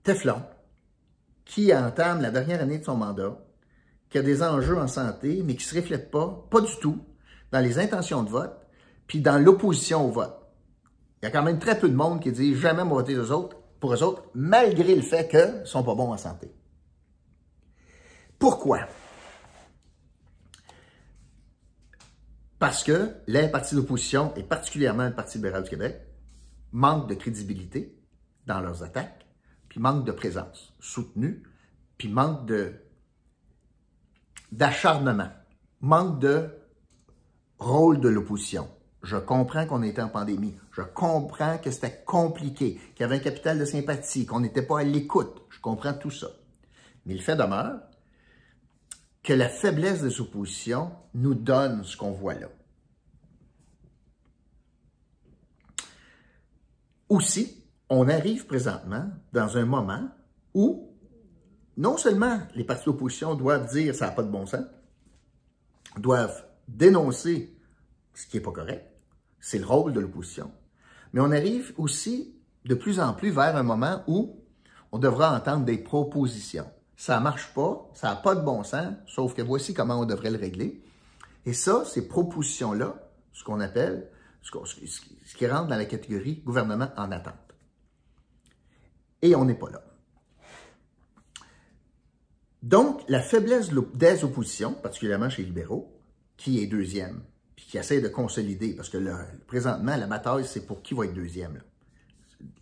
Teflon 0.03 0.43
qui 1.45 1.75
entame 1.75 2.21
la 2.21 2.31
dernière 2.31 2.63
année 2.63 2.79
de 2.79 2.85
son 2.85 2.97
mandat, 2.97 3.39
qui 4.09 4.19
a 4.19 4.23
des 4.23 4.43
enjeux 4.43 4.79
en 4.79 4.87
santé, 4.87 5.43
mais 5.45 5.57
qui 5.57 5.67
ne 5.67 5.71
se 5.71 5.77
reflète 5.77 6.11
pas, 6.11 6.47
pas 6.51 6.61
du 6.61 6.77
tout, 6.81 7.05
dans 7.53 7.61
les 7.61 7.79
intentions 7.79 8.23
de 8.23 8.31
vote, 8.31 8.57
puis 9.07 9.21
dans 9.21 9.39
l'opposition 9.39 10.07
au 10.07 10.11
vote. 10.11 10.40
Il 11.23 11.27
y 11.27 11.29
a 11.29 11.31
quand 11.31 11.43
même 11.43 11.59
très 11.59 11.79
peu 11.79 11.89
de 11.89 11.95
monde 11.95 12.21
qui 12.23 12.33
dit 12.33 12.55
jamais 12.55 12.85
m'a 12.85 12.91
voté 12.91 13.19
aux 13.19 13.31
autres, 13.31 13.59
pour 13.79 13.93
eux 13.93 14.03
autres, 14.03 14.25
malgré 14.35 14.95
le 14.95 15.03
fait 15.03 15.29
qu'ils 15.29 15.61
ne 15.61 15.65
sont 15.65 15.83
pas 15.83 15.95
bons 15.95 16.13
en 16.13 16.17
santé. 16.17 16.51
Pourquoi? 18.39 18.81
Parce 22.59 22.85
que 22.85 23.17
les 23.27 23.49
partis 23.49 23.75
d'opposition, 23.75 24.35
et 24.37 24.43
particulièrement 24.43 25.07
le 25.07 25.15
Parti 25.15 25.39
libéral 25.39 25.63
du 25.63 25.71
Québec, 25.71 26.01
manquent 26.73 27.09
de 27.09 27.15
crédibilité 27.15 27.99
dans 28.47 28.61
leurs 28.61 28.83
attaques, 28.83 29.27
puis 29.69 29.81
manquent 29.81 30.05
de 30.05 30.13
présence 30.13 30.75
soutenue, 30.79 31.43
puis 31.97 32.09
manquent 32.09 32.51
d'acharnement, 34.53 35.31
manque 35.81 36.19
de 36.19 36.51
rôle 37.59 38.01
de 38.01 38.09
l'opposition. 38.09 38.69
Je 39.03 39.17
comprends 39.17 39.67
qu'on 39.67 39.83
était 39.83 40.03
en 40.03 40.09
pandémie. 40.09 40.57
Je 40.73 40.83
comprends 40.83 41.59
que 41.59 41.71
c'était 41.71 42.03
compliqué, 42.05 42.79
qu'il 42.95 43.01
y 43.01 43.05
avait 43.05 43.17
un 43.17 43.21
capital 43.21 43.59
de 43.59 43.65
sympathie, 43.65 44.27
qu'on 44.27 44.41
n'était 44.41 44.63
pas 44.63 44.81
à 44.81 44.85
l'écoute. 44.85 45.43
Je 45.49 45.61
comprends 45.61 45.95
tout 45.95 46.11
ça. 46.11 46.29
Mais 47.07 47.15
le 47.15 47.21
fait 47.21 47.37
demeure 47.37 47.81
que 49.23 49.33
la 49.33 49.49
faiblesse 49.49 50.03
des 50.03 50.21
oppositions 50.21 50.93
nous 51.15 51.35
donne 51.35 51.85
ce 51.85 51.97
qu'on 51.97 52.13
voit 52.13 52.35
là. 52.35 52.49
Aussi, 57.09 57.65
on 57.89 58.09
arrive 58.09 58.47
présentement 58.47 59.11
dans 59.33 59.57
un 59.57 59.65
moment 59.65 60.09
où 60.55 60.91
non 61.77 61.97
seulement 61.97 62.41
les 62.55 62.65
partis 62.65 62.85
d'opposition 62.85 63.35
doivent 63.35 63.71
dire 63.73 63.95
ça 63.95 64.07
n'a 64.07 64.13
pas 64.13 64.23
de 64.23 64.31
bon 64.31 64.47
sens, 64.47 64.65
doivent 65.97 66.45
dénoncer 66.69 67.57
ce 68.15 68.27
qui 68.27 68.37
n'est 68.37 68.43
pas 68.43 68.53
correct, 68.53 68.90
c'est 69.41 69.59
le 69.59 69.67
rôle 69.67 69.93
de 69.93 70.01
l'opposition, 70.01 70.51
mais 71.13 71.21
on 71.21 71.31
arrive 71.31 71.73
aussi 71.79 72.35
de 72.65 72.75
plus 72.75 73.01
en 73.01 73.15
plus 73.15 73.31
vers 73.31 73.57
un 73.57 73.63
moment 73.63 74.03
où 74.07 74.37
on 74.93 74.99
devra 74.99 75.35
entendre 75.37 75.65
des 75.65 75.79
propositions. 75.79 76.71
Ça 76.97 77.19
ne 77.19 77.25
marche 77.25 77.55
pas, 77.55 77.91
ça 77.95 78.09
n'a 78.09 78.17
pas 78.17 78.35
de 78.35 78.43
bon 78.43 78.63
sens, 78.63 78.95
sauf 79.07 79.35
que 79.35 79.43
voici 79.43 79.73
comment 79.73 80.01
on 80.01 80.05
devrait 80.05 80.31
le 80.31 80.39
régler. 80.39 80.83
Et 81.47 81.55
ça, 81.55 81.85
ces 81.87 82.07
propositions-là, 82.07 83.11
ce 83.33 83.45
qu'on 83.45 83.61
appelle, 83.61 84.11
ce 84.43 85.37
qui 85.37 85.47
rentre 85.47 85.69
dans 85.69 85.77
la 85.77 85.87
catégorie 85.87 86.43
gouvernement 86.45 86.91
en 86.97 87.11
attente. 87.11 87.35
Et 89.23 89.35
on 89.35 89.45
n'est 89.45 89.55
pas 89.55 89.71
là. 89.71 89.83
Donc, 92.63 93.03
la 93.09 93.23
faiblesse 93.23 93.71
des 93.95 94.25
oppositions, 94.25 94.75
particulièrement 94.75 95.31
chez 95.31 95.43
les 95.43 95.49
libéraux, 95.49 95.99
qui 96.37 96.63
est 96.63 96.67
deuxième, 96.67 97.23
qui 97.67 97.79
essaie 97.79 98.01
de 98.01 98.09
consolider, 98.09 98.75
parce 98.75 98.89
que 98.89 98.99
présentement, 99.47 99.97
la 99.97 100.07
bataille, 100.07 100.45
c'est 100.45 100.67
pour 100.67 100.83
qui 100.83 100.95
va 100.95 101.05
être 101.05 101.15
deuxième. 101.15 101.61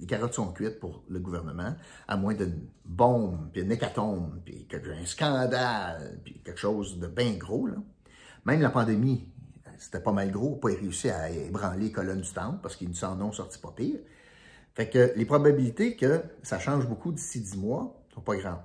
Les 0.01 0.07
carottes 0.07 0.35
sont 0.35 0.53
cuites 0.53 0.81
pour 0.81 1.05
le 1.09 1.21
gouvernement, 1.21 1.75
à 2.09 2.17
moins 2.17 2.35
d'une 2.35 2.69
bombe, 2.85 3.51
puis 3.53 3.63
une 3.63 3.71
hécatombe, 3.71 4.41
puis 4.45 4.67
un 4.73 5.07
scandale, 5.07 6.21
puis 6.25 6.41
quelque 6.45 6.59
chose 6.59 6.99
de 6.99 7.07
bien 7.07 7.35
gros. 7.35 7.69
Même 8.45 8.61
la 8.61 8.71
pandémie, 8.71 9.29
c'était 9.79 10.01
pas 10.01 10.13
mal 10.13 10.33
gros, 10.33 10.57
pas 10.57 10.69
réussi 10.69 11.11
à 11.11 11.31
ébranler 11.31 11.85
les 11.87 11.93
colonnes 11.93 12.23
du 12.23 12.33
temple, 12.33 12.59
parce 12.63 12.75
qu'ils 12.75 12.89
ne 12.89 12.95
s'en 12.95 13.21
ont 13.21 13.33
sorti 13.33 13.59
pas 13.59 13.73
pire. 13.77 14.01
Fait 14.75 14.89
que 14.89 15.13
les 15.17 15.25
probabilités 15.25 15.97
que 15.97 16.23
ça 16.43 16.59
change 16.59 16.87
beaucoup 16.89 17.13
d'ici 17.13 17.41
dix 17.41 17.57
mois 17.57 18.05
sont 18.15 18.21
pas 18.21 18.37
grandes. 18.37 18.63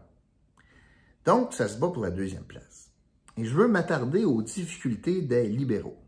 Donc, 1.26 1.54
ça 1.54 1.68
se 1.68 1.78
bat 1.78 1.90
pour 1.90 2.04
la 2.04 2.12
deuxième 2.12 2.44
place. 2.44 2.92
Et 3.38 3.46
je 3.46 3.54
veux 3.56 3.68
m'attarder 3.68 4.26
aux 4.26 4.42
difficultés 4.42 5.22
des 5.22 5.48
libéraux. 5.48 6.03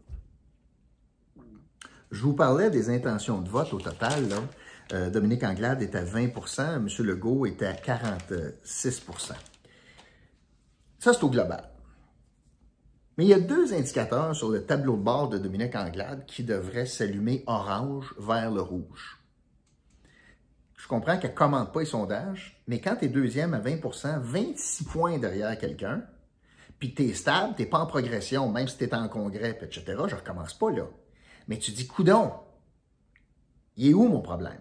Je 2.15 2.22
vous 2.22 2.34
parlais 2.34 2.69
des 2.69 2.89
intentions 2.89 3.41
de 3.41 3.50
vote 3.50 3.74
au 3.74 3.79
total. 3.81 4.29
Euh, 4.93 5.10
Dominique 5.10 5.43
Anglade 5.43 5.81
est 5.81 5.95
à 5.95 6.05
20% 6.05 6.75
M. 6.75 6.88
Legault 7.05 7.45
est 7.45 7.62
à 7.62 7.74
46% 7.74 9.34
Ça, 10.98 11.13
c'est 11.13 11.24
au 11.25 11.29
global. 11.29 11.69
Mais 13.17 13.25
il 13.25 13.27
y 13.27 13.34
a 13.34 13.39
deux 13.41 13.74
indicateurs 13.74 14.34
sur 14.34 14.50
le 14.50 14.65
tableau 14.65 14.95
de 14.95 15.01
bord 15.01 15.27
de 15.27 15.38
Dominique 15.38 15.75
Anglade 15.75 16.25
qui 16.25 16.45
devraient 16.45 16.86
s'allumer 16.86 17.43
orange 17.48 18.15
vers 18.17 18.50
le 18.50 18.62
rouge. 18.62 19.19
Je 20.77 20.88
comprends 20.88 21.17
qu'elle 21.17 21.31
ne 21.31 21.36
commande 21.36 21.74
pas 21.74 21.81
les 21.81 21.86
sondages, 21.86 22.63
mais 22.69 22.79
quand 22.79 22.95
tu 22.95 23.05
es 23.05 23.10
deuxième 23.10 23.53
à 23.53 23.60
20% 23.60 24.22
26 24.22 24.86
points 24.86 25.17
derrière 25.17 25.57
quelqu'un, 25.57 26.01
puis 26.79 26.93
tu 26.93 27.10
es 27.10 27.13
stable, 27.13 27.55
tu 27.57 27.63
n'es 27.63 27.67
pas 27.67 27.79
en 27.79 27.88
progression, 27.88 28.50
même 28.50 28.69
si 28.69 28.77
tu 28.77 28.86
es 28.86 28.95
en 28.95 29.10
congrès, 29.10 29.60
etc., 29.62 29.84
je 29.86 30.15
ne 30.15 30.19
recommence 30.22 30.53
pas 30.53 30.72
là. 30.72 30.86
Mais 31.48 31.58
tu 31.58 31.72
dis, 31.72 31.88
coudon, 31.88 32.32
il 33.78 33.90
est 33.90 33.94
où 33.94 34.08
mon 34.08 34.22
problème? 34.22 34.60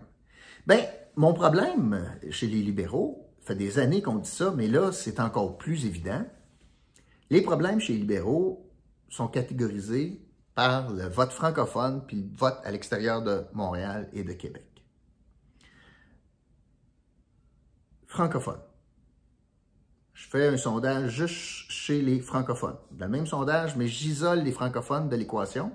Ben, 0.66 0.84
mon 1.16 1.32
problème 1.32 2.04
chez 2.30 2.46
les 2.46 2.62
libéraux, 2.62 3.30
ça 3.40 3.48
fait 3.48 3.54
des 3.54 3.78
années 3.78 4.02
qu'on 4.02 4.16
dit 4.16 4.30
ça, 4.30 4.52
mais 4.56 4.68
là, 4.68 4.92
c'est 4.92 5.20
encore 5.20 5.58
plus 5.58 5.86
évident. 5.86 6.24
Les 7.30 7.42
problèmes 7.42 7.80
chez 7.80 7.92
les 7.92 8.00
libéraux 8.00 8.70
sont 9.08 9.28
catégorisés 9.28 10.20
par 10.54 10.90
le 10.90 11.04
vote 11.08 11.32
francophone 11.32 12.02
puis 12.06 12.22
le 12.22 12.36
vote 12.36 12.58
à 12.64 12.70
l'extérieur 12.70 13.22
de 13.22 13.44
Montréal 13.52 14.08
et 14.12 14.24
de 14.24 14.32
Québec. 14.32 14.74
francophones. 18.14 18.62
Je 20.12 20.28
fais 20.28 20.46
un 20.46 20.56
sondage 20.56 21.10
juste 21.10 21.70
chez 21.70 22.00
les 22.00 22.20
francophones. 22.20 22.76
le 22.96 23.08
même 23.08 23.26
sondage, 23.26 23.74
mais 23.76 23.88
j'isole 23.88 24.38
les 24.40 24.52
francophones 24.52 25.08
de 25.08 25.16
l'équation. 25.16 25.72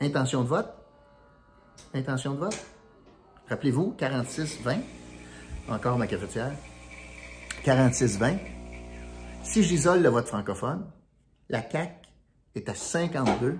Intention 0.00 0.42
de 0.42 0.48
vote. 0.48 0.72
Intention 1.92 2.32
de 2.34 2.38
vote. 2.38 2.58
Rappelez-vous, 3.48 3.94
46-20. 3.98 4.78
Encore 5.68 5.98
ma 5.98 6.06
cafetière. 6.06 6.52
46-20. 7.64 8.38
Si 9.42 9.62
j'isole 9.62 10.02
le 10.02 10.08
vote 10.08 10.26
francophone, 10.26 10.90
la 11.50 11.68
CAQ 11.68 11.92
est 12.54 12.68
à 12.68 12.74
52, 12.74 13.58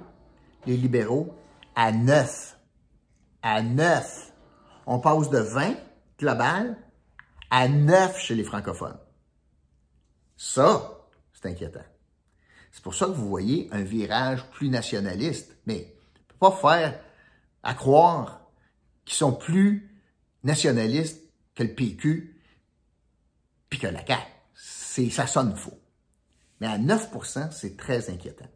les 0.66 0.76
libéraux 0.76 1.34
à 1.76 1.92
9. 1.92 2.58
À 3.42 3.62
9. 3.62 4.32
On 4.86 4.98
passe 4.98 5.28
de 5.28 5.38
20 5.38 5.74
global 6.18 6.76
à 7.50 7.68
9 7.68 8.18
chez 8.18 8.34
les 8.34 8.44
francophones. 8.44 8.98
Ça, 10.36 11.06
c'est 11.32 11.50
inquiétant. 11.50 11.84
C'est 12.72 12.82
pour 12.82 12.94
ça 12.94 13.06
que 13.06 13.12
vous 13.12 13.28
voyez 13.28 13.68
un 13.72 13.82
virage 13.82 14.48
plus 14.52 14.70
nationaliste. 14.70 15.58
Mais 15.66 15.94
pas 16.40 16.50
faire 16.50 16.98
à 17.62 17.74
croire 17.74 18.50
qu'ils 19.04 19.16
sont 19.16 19.32
plus 19.32 19.88
nationalistes 20.42 21.22
que 21.54 21.62
le 21.62 21.74
PQ 21.74 22.40
puis 23.68 23.78
que 23.78 23.86
la 23.86 24.04
CAQ. 24.04 25.10
Ça 25.10 25.26
sonne 25.26 25.54
faux. 25.54 25.78
Mais 26.60 26.66
à 26.66 26.78
9% 26.78 27.52
c'est 27.52 27.76
très 27.76 28.10
inquiétant. 28.10 28.48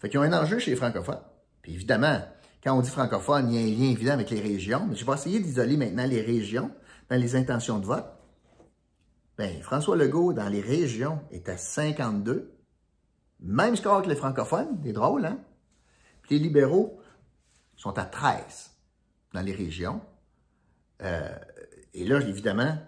Fait 0.00 0.08
qu'ils 0.08 0.18
ont 0.18 0.22
un 0.22 0.32
enjeu 0.32 0.58
chez 0.58 0.72
les 0.72 0.76
francophones. 0.76 1.22
Puis 1.62 1.74
évidemment, 1.74 2.20
quand 2.62 2.76
on 2.76 2.80
dit 2.80 2.90
francophone, 2.90 3.52
il 3.52 3.54
y 3.54 3.58
a 3.58 3.66
un 3.66 3.78
lien 3.78 3.92
évident 3.92 4.12
avec 4.12 4.30
les 4.30 4.40
régions, 4.40 4.86
mais 4.86 4.96
je 4.96 5.04
vais 5.04 5.12
essayer 5.12 5.40
d'isoler 5.40 5.76
maintenant 5.76 6.06
les 6.06 6.20
régions 6.20 6.70
dans 7.08 7.16
les 7.16 7.36
intentions 7.36 7.78
de 7.78 7.86
vote. 7.86 8.06
Bien, 9.38 9.60
François 9.62 9.96
Legault, 9.96 10.32
dans 10.32 10.48
les 10.48 10.60
régions, 10.60 11.20
est 11.30 11.48
à 11.48 11.56
52. 11.56 12.58
Même 13.40 13.76
score 13.76 14.02
que 14.02 14.08
les 14.08 14.16
francophones, 14.16 14.78
c'est 14.84 14.92
drôle, 14.92 15.24
hein? 15.24 15.38
Les 16.30 16.38
libéraux 16.38 17.00
sont 17.76 17.98
à 17.98 18.04
13 18.04 18.70
dans 19.34 19.42
les 19.42 19.52
régions. 19.52 20.00
Euh, 21.02 21.36
et 21.92 22.04
là, 22.04 22.20
évidemment, 22.20 22.78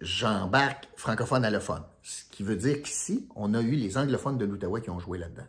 j'embarque 0.00 0.88
francophone 0.96 1.44
allophone. 1.44 1.84
Ce 2.02 2.24
qui 2.30 2.42
veut 2.42 2.56
dire 2.56 2.82
qu'ici, 2.82 3.28
on 3.36 3.54
a 3.54 3.60
eu 3.60 3.72
les 3.72 3.98
anglophones 3.98 4.38
de 4.38 4.44
l'Outaouais 4.44 4.80
qui 4.80 4.90
ont 4.90 4.98
joué 4.98 5.18
là-dedans 5.18 5.46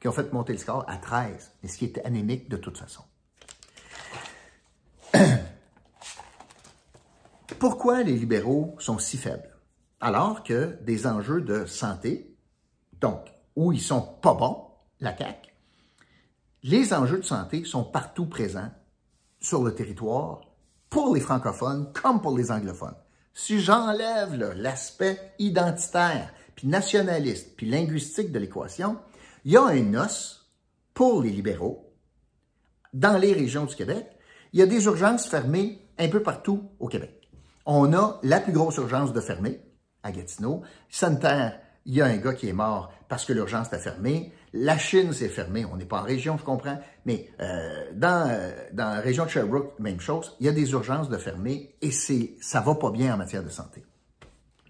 qui 0.00 0.08
ont 0.08 0.12
fait 0.12 0.32
monter 0.32 0.52
le 0.52 0.58
score 0.58 0.84
à 0.88 0.96
13, 0.96 1.52
mais 1.62 1.68
ce 1.68 1.78
qui 1.78 1.84
était 1.86 2.02
anémique 2.04 2.48
de 2.48 2.56
toute 2.56 2.78
façon. 2.78 3.02
Pourquoi 7.58 8.02
les 8.02 8.12
libéraux 8.12 8.76
sont 8.78 8.98
si 8.98 9.16
faibles? 9.16 9.56
Alors 10.00 10.44
que 10.44 10.78
des 10.82 11.06
enjeux 11.08 11.40
de 11.40 11.66
santé, 11.66 12.36
donc 13.00 13.32
où 13.56 13.72
ils 13.72 13.80
sont 13.80 14.02
pas 14.02 14.34
bons, 14.34 14.68
la 15.00 15.16
CAQ, 15.16 15.47
les 16.62 16.92
enjeux 16.92 17.18
de 17.18 17.24
santé 17.24 17.64
sont 17.64 17.84
partout 17.84 18.26
présents 18.26 18.70
sur 19.40 19.62
le 19.62 19.74
territoire 19.74 20.40
pour 20.90 21.14
les 21.14 21.20
francophones 21.20 21.92
comme 21.92 22.20
pour 22.20 22.36
les 22.36 22.50
anglophones. 22.50 22.96
Si 23.34 23.60
j'enlève 23.60 24.34
l'aspect 24.56 25.34
identitaire, 25.38 26.32
puis 26.56 26.66
nationaliste, 26.66 27.54
puis 27.56 27.70
linguistique 27.70 28.32
de 28.32 28.38
l'équation, 28.40 28.98
il 29.44 29.52
y 29.52 29.56
a 29.56 29.64
un 29.64 29.94
os 29.94 30.50
pour 30.92 31.22
les 31.22 31.30
libéraux 31.30 31.94
dans 32.92 33.16
les 33.16 33.32
régions 33.32 33.64
du 33.64 33.76
Québec. 33.76 34.06
Il 34.52 34.58
y 34.58 34.62
a 34.62 34.66
des 34.66 34.86
urgences 34.86 35.26
fermées 35.26 35.86
un 35.98 36.08
peu 36.08 36.22
partout 36.22 36.70
au 36.80 36.88
Québec. 36.88 37.30
On 37.66 37.92
a 37.92 38.18
la 38.22 38.40
plus 38.40 38.52
grosse 38.52 38.78
urgence 38.78 39.12
de 39.12 39.20
fermer 39.20 39.60
à 40.02 40.10
Gatineau. 40.10 40.62
Sanitaire, 40.88 41.60
il 41.84 41.94
y 41.94 42.00
a 42.00 42.06
un 42.06 42.16
gars 42.16 42.34
qui 42.34 42.48
est 42.48 42.52
mort 42.52 42.92
parce 43.08 43.24
que 43.24 43.32
l'urgence 43.32 43.72
est 43.72 43.78
fermée. 43.78 44.32
La 44.52 44.78
Chine 44.78 45.12
s'est 45.12 45.28
fermée. 45.28 45.64
On 45.64 45.76
n'est 45.76 45.84
pas 45.84 46.00
en 46.00 46.04
région, 46.04 46.38
je 46.38 46.44
comprends. 46.44 46.80
Mais 47.04 47.30
euh, 47.40 47.90
dans, 47.94 48.28
euh, 48.28 48.50
dans 48.72 48.94
la 48.94 49.00
région 49.00 49.24
de 49.24 49.30
Sherbrooke, 49.30 49.78
même 49.78 50.00
chose. 50.00 50.36
Il 50.40 50.46
y 50.46 50.48
a 50.48 50.52
des 50.52 50.70
urgences 50.72 51.08
de 51.08 51.16
fermer 51.18 51.76
et 51.80 51.90
ça 51.90 52.60
va 52.60 52.74
pas 52.74 52.90
bien 52.90 53.14
en 53.14 53.16
matière 53.16 53.44
de 53.44 53.50
santé. 53.50 53.84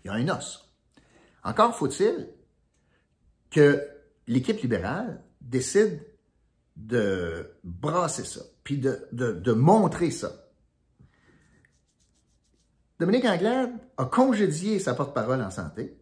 Il 0.05 0.09
y 0.09 0.11
a 0.11 0.15
un 0.15 0.29
os. 0.29 0.69
Encore 1.45 1.75
faut-il 1.77 2.29
que 3.51 3.87
l'équipe 4.27 4.61
libérale 4.61 5.23
décide 5.41 6.05
de 6.77 7.55
brasser 7.65 8.25
ça, 8.25 8.43
puis 8.63 8.79
de 8.79 9.53
montrer 9.53 10.11
ça. 10.11 10.49
Dominique 12.99 13.27
Anglade 13.27 13.73
a 13.97 14.05
congédié 14.07 14.81
sa 14.81 14.95
porte-parole 14.95 15.41
en 15.41 15.51
santé, 15.51 15.97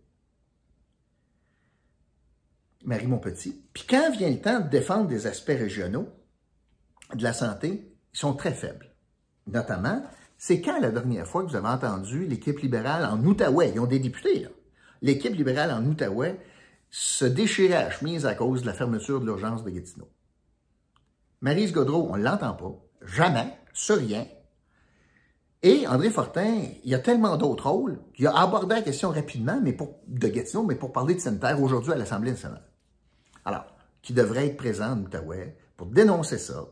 Marie 2.86 3.08
Montpetit. 3.08 3.62
Puis 3.74 3.84
quand 3.88 4.10
vient 4.12 4.30
le 4.30 4.40
temps 4.40 4.60
de 4.60 4.68
défendre 4.68 5.08
des 5.08 5.26
aspects 5.26 5.48
régionaux 5.48 6.08
de 7.14 7.22
la 7.22 7.32
santé, 7.32 7.92
ils 8.14 8.18
sont 8.18 8.34
très 8.34 8.52
faibles. 8.52 8.94
Notamment, 9.48 10.02
c'est 10.38 10.60
quand 10.60 10.80
la 10.80 10.90
dernière 10.90 11.26
fois 11.26 11.42
que 11.42 11.50
vous 11.50 11.56
avez 11.56 11.68
entendu 11.68 12.26
l'équipe 12.26 12.60
libérale 12.60 13.04
en 13.04 13.22
Outaouais, 13.24 13.72
ils 13.74 13.80
ont 13.80 13.86
des 13.86 13.98
députés, 13.98 14.40
là, 14.40 14.48
l'équipe 15.02 15.34
libérale 15.34 15.72
en 15.72 15.84
Outaouais 15.84 16.40
se 16.90 17.24
déchirait 17.24 17.74
à 17.74 17.90
chemise 17.90 18.24
à 18.24 18.34
cause 18.34 18.62
de 18.62 18.66
la 18.66 18.72
fermeture 18.72 19.20
de 19.20 19.26
l'urgence 19.26 19.64
de 19.64 19.70
Gatineau. 19.70 20.08
Marise 21.40 21.72
Godreau, 21.72 22.08
on 22.10 22.16
ne 22.16 22.22
l'entend 22.22 22.54
pas, 22.54 22.72
jamais, 23.04 23.52
sur 23.72 23.96
rien. 23.96 24.26
Et 25.62 25.86
André 25.88 26.10
Fortin, 26.10 26.62
il 26.84 26.90
y 26.90 26.94
a 26.94 27.00
tellement 27.00 27.36
d'autres 27.36 27.68
rôles 27.68 28.00
qu'il 28.14 28.26
a 28.28 28.38
abordé 28.38 28.76
la 28.76 28.82
question 28.82 29.10
rapidement 29.10 29.60
mais 29.60 29.72
pour, 29.72 29.98
de 30.06 30.28
Gatineau, 30.28 30.62
mais 30.62 30.76
pour 30.76 30.92
parler 30.92 31.14
de 31.14 31.20
sanitaire 31.20 31.60
aujourd'hui 31.60 31.92
à 31.92 31.96
l'Assemblée 31.96 32.30
nationale. 32.30 32.62
Alors, 33.46 33.64
qui 34.02 34.12
devrait 34.12 34.48
être 34.48 34.58
présent 34.58 34.92
en 34.92 35.00
Outaouais 35.00 35.56
pour 35.78 35.86
dénoncer 35.86 36.36
ça, 36.36 36.66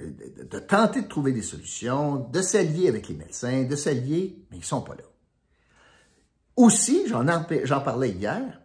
de 0.00 0.58
tenter 0.58 1.00
de 1.00 1.08
trouver 1.08 1.32
des 1.32 1.40
solutions, 1.40 2.16
de 2.16 2.42
s'allier 2.42 2.88
avec 2.88 3.08
les 3.08 3.14
médecins, 3.14 3.64
de 3.64 3.76
s'allier, 3.76 4.44
mais 4.50 4.58
ils 4.58 4.60
ne 4.60 4.64
sont 4.64 4.82
pas 4.82 4.94
là. 4.94 5.04
Aussi, 6.56 7.06
j'en 7.06 7.80
parlais 7.80 8.10
hier, 8.10 8.60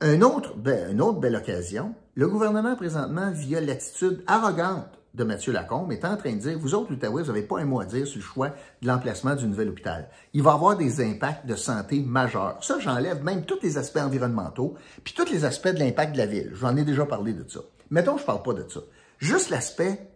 une 0.00 0.24
autre 0.24 0.56
belle 0.56 1.36
occasion, 1.36 1.94
le 2.14 2.28
gouvernement 2.28 2.76
présentement, 2.76 3.30
via 3.30 3.60
l'attitude 3.60 4.24
arrogante 4.26 4.98
de 5.14 5.24
Mathieu 5.24 5.52
Lacombe, 5.52 5.92
est 5.92 6.04
en 6.04 6.16
train 6.16 6.32
de 6.32 6.38
dire, 6.38 6.58
vous 6.58 6.74
autres, 6.74 6.90
l'Outaouais, 6.90 7.22
vous 7.22 7.28
n'avez 7.28 7.42
pas 7.42 7.60
un 7.60 7.64
mot 7.64 7.80
à 7.80 7.84
dire 7.84 8.06
sur 8.06 8.18
le 8.18 8.24
choix 8.24 8.48
de 8.48 8.86
l'emplacement 8.86 9.36
du 9.36 9.46
nouvel 9.46 9.68
hôpital. 9.68 10.08
Il 10.32 10.42
va 10.42 10.52
avoir 10.52 10.76
des 10.76 11.00
impacts 11.00 11.46
de 11.46 11.54
santé 11.54 12.00
majeurs. 12.00 12.58
Ça, 12.62 12.78
j'enlève 12.80 13.22
même 13.22 13.44
tous 13.44 13.60
les 13.62 13.78
aspects 13.78 13.98
environnementaux, 13.98 14.74
puis 15.04 15.14
tous 15.14 15.30
les 15.30 15.44
aspects 15.44 15.68
de 15.68 15.78
l'impact 15.78 16.12
de 16.12 16.18
la 16.18 16.26
ville. 16.26 16.50
J'en 16.54 16.76
ai 16.76 16.84
déjà 16.84 17.06
parlé 17.06 17.32
de 17.32 17.48
ça. 17.48 17.60
Mettons, 17.90 18.16
je 18.16 18.22
ne 18.22 18.26
parle 18.26 18.42
pas 18.42 18.54
de 18.54 18.68
ça. 18.68 18.80
Juste 19.18 19.50
l'aspect 19.50 20.10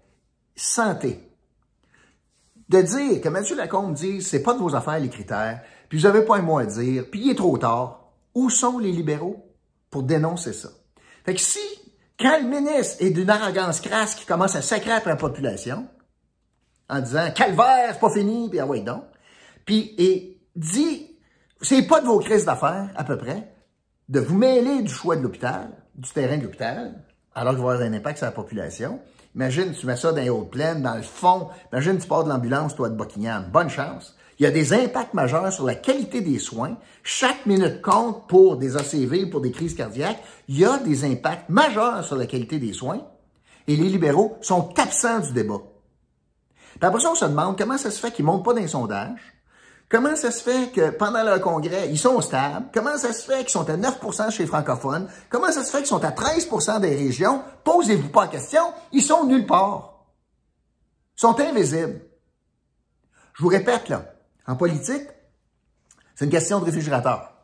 santé. 0.56 1.20
De 2.68 2.82
dire 2.82 3.20
que 3.20 3.28
Mathieu 3.28 3.56
Lacombe 3.56 3.94
dit, 3.94 4.20
c'est 4.20 4.42
pas 4.42 4.54
de 4.54 4.58
vos 4.58 4.74
affaires 4.74 4.98
les 4.98 5.08
critères, 5.08 5.62
puis 5.88 5.98
vous 5.98 6.04
n'avez 6.04 6.22
pas 6.22 6.36
un 6.36 6.42
mot 6.42 6.58
à 6.58 6.66
dire, 6.66 7.04
puis 7.10 7.20
il 7.20 7.30
est 7.30 7.36
trop 7.36 7.56
tard. 7.56 8.10
Où 8.34 8.50
sont 8.50 8.78
les 8.78 8.92
libéraux 8.92 9.46
pour 9.90 10.02
dénoncer 10.02 10.52
ça? 10.52 10.68
Fait 11.24 11.34
que 11.34 11.40
si, 11.40 11.58
quand 12.18 12.38
le 12.40 12.48
ministre 12.48 12.96
est 13.00 13.10
d'une 13.10 13.30
arrogance 13.30 13.80
crasse 13.80 14.14
qui 14.14 14.26
commence 14.26 14.56
à 14.56 14.62
sacrer 14.62 15.00
la 15.04 15.16
population, 15.16 15.86
en 16.88 17.00
disant 17.00 17.30
calvaire, 17.34 17.90
c'est 17.92 18.00
pas 18.00 18.10
fini, 18.10 18.48
puis 18.48 18.60
ah 18.60 18.66
ouais 18.66 18.80
donc, 18.80 19.04
puis 19.64 19.94
et 19.98 20.40
dit, 20.56 21.16
c'est 21.60 21.82
pas 21.82 22.00
de 22.00 22.06
vos 22.06 22.18
crises 22.18 22.44
d'affaires, 22.44 22.90
à 22.96 23.04
peu 23.04 23.16
près, 23.18 23.52
de 24.08 24.20
vous 24.20 24.36
mêler 24.36 24.82
du 24.82 24.92
choix 24.92 25.16
de 25.16 25.22
l'hôpital, 25.22 25.70
du 25.94 26.10
terrain 26.10 26.38
de 26.38 26.42
l'hôpital, 26.42 27.04
alors 27.34 27.54
qu'il 27.54 27.62
va 27.62 27.72
y 27.72 27.74
avoir 27.74 27.88
un 27.88 27.92
impact 27.92 28.18
sur 28.18 28.26
la 28.26 28.32
population. 28.32 29.00
Imagine, 29.34 29.72
tu 29.72 29.86
mets 29.86 29.96
ça 29.96 30.10
dans 30.10 30.20
les 30.20 30.30
hautes 30.30 30.50
plaines, 30.50 30.82
dans 30.82 30.96
le 30.96 31.02
fond. 31.02 31.48
Imagine, 31.72 31.98
tu 31.98 32.08
pars 32.08 32.24
de 32.24 32.30
l'ambulance, 32.30 32.74
toi, 32.74 32.88
de 32.88 32.96
Buckingham. 32.96 33.50
Bonne 33.52 33.68
chance. 33.68 34.16
Il 34.38 34.44
y 34.44 34.46
a 34.46 34.50
des 34.52 34.72
impacts 34.72 35.14
majeurs 35.14 35.52
sur 35.52 35.64
la 35.64 35.74
qualité 35.74 36.20
des 36.20 36.38
soins. 36.38 36.76
Chaque 37.02 37.44
minute 37.46 37.82
compte 37.82 38.28
pour 38.28 38.56
des 38.56 38.76
ACV, 38.76 39.26
pour 39.26 39.40
des 39.40 39.50
crises 39.50 39.74
cardiaques. 39.74 40.22
Il 40.46 40.58
y 40.58 40.64
a 40.64 40.78
des 40.78 41.04
impacts 41.04 41.48
majeurs 41.48 42.04
sur 42.04 42.16
la 42.16 42.26
qualité 42.26 42.58
des 42.58 42.72
soins. 42.72 43.00
Et 43.66 43.74
les 43.74 43.88
libéraux 43.88 44.38
sont 44.40 44.72
absents 44.78 45.18
du 45.20 45.32
débat. 45.32 45.60
Puis 46.78 46.86
après 46.86 47.00
ça, 47.00 47.10
on 47.10 47.14
se 47.16 47.24
demande 47.24 47.58
comment 47.58 47.78
ça 47.78 47.90
se 47.90 47.98
fait 47.98 48.12
qu'ils 48.12 48.24
ne 48.24 48.30
montent 48.30 48.44
pas 48.44 48.54
dans 48.54 48.60
les 48.60 48.68
sondages. 48.68 49.34
Comment 49.88 50.14
ça 50.14 50.30
se 50.30 50.42
fait 50.42 50.70
que 50.70 50.90
pendant 50.90 51.24
leur 51.24 51.40
congrès, 51.40 51.88
ils 51.90 51.98
sont 51.98 52.20
stables? 52.20 52.66
Comment 52.72 52.96
ça 52.98 53.12
se 53.12 53.24
fait 53.24 53.40
qu'ils 53.40 53.50
sont 53.50 53.68
à 53.68 53.76
9% 53.76 54.30
chez 54.30 54.42
les 54.44 54.46
francophones? 54.46 55.08
Comment 55.30 55.50
ça 55.50 55.64
se 55.64 55.70
fait 55.70 55.78
qu'ils 55.78 55.86
sont 55.86 56.04
à 56.04 56.10
13% 56.10 56.80
des 56.80 56.94
régions? 56.94 57.42
Posez-vous 57.64 58.10
pas 58.10 58.26
la 58.26 58.28
question. 58.28 58.62
Ils 58.92 59.02
sont 59.02 59.24
nulle 59.24 59.46
part. 59.46 60.04
Ils 61.16 61.20
sont 61.22 61.40
invisibles. 61.40 62.02
Je 63.32 63.42
vous 63.42 63.48
répète, 63.48 63.88
là, 63.88 64.04
en 64.48 64.56
politique, 64.56 65.06
c'est 66.16 66.24
une 66.24 66.30
question 66.30 66.58
de 66.58 66.64
réfrigérateur. 66.64 67.34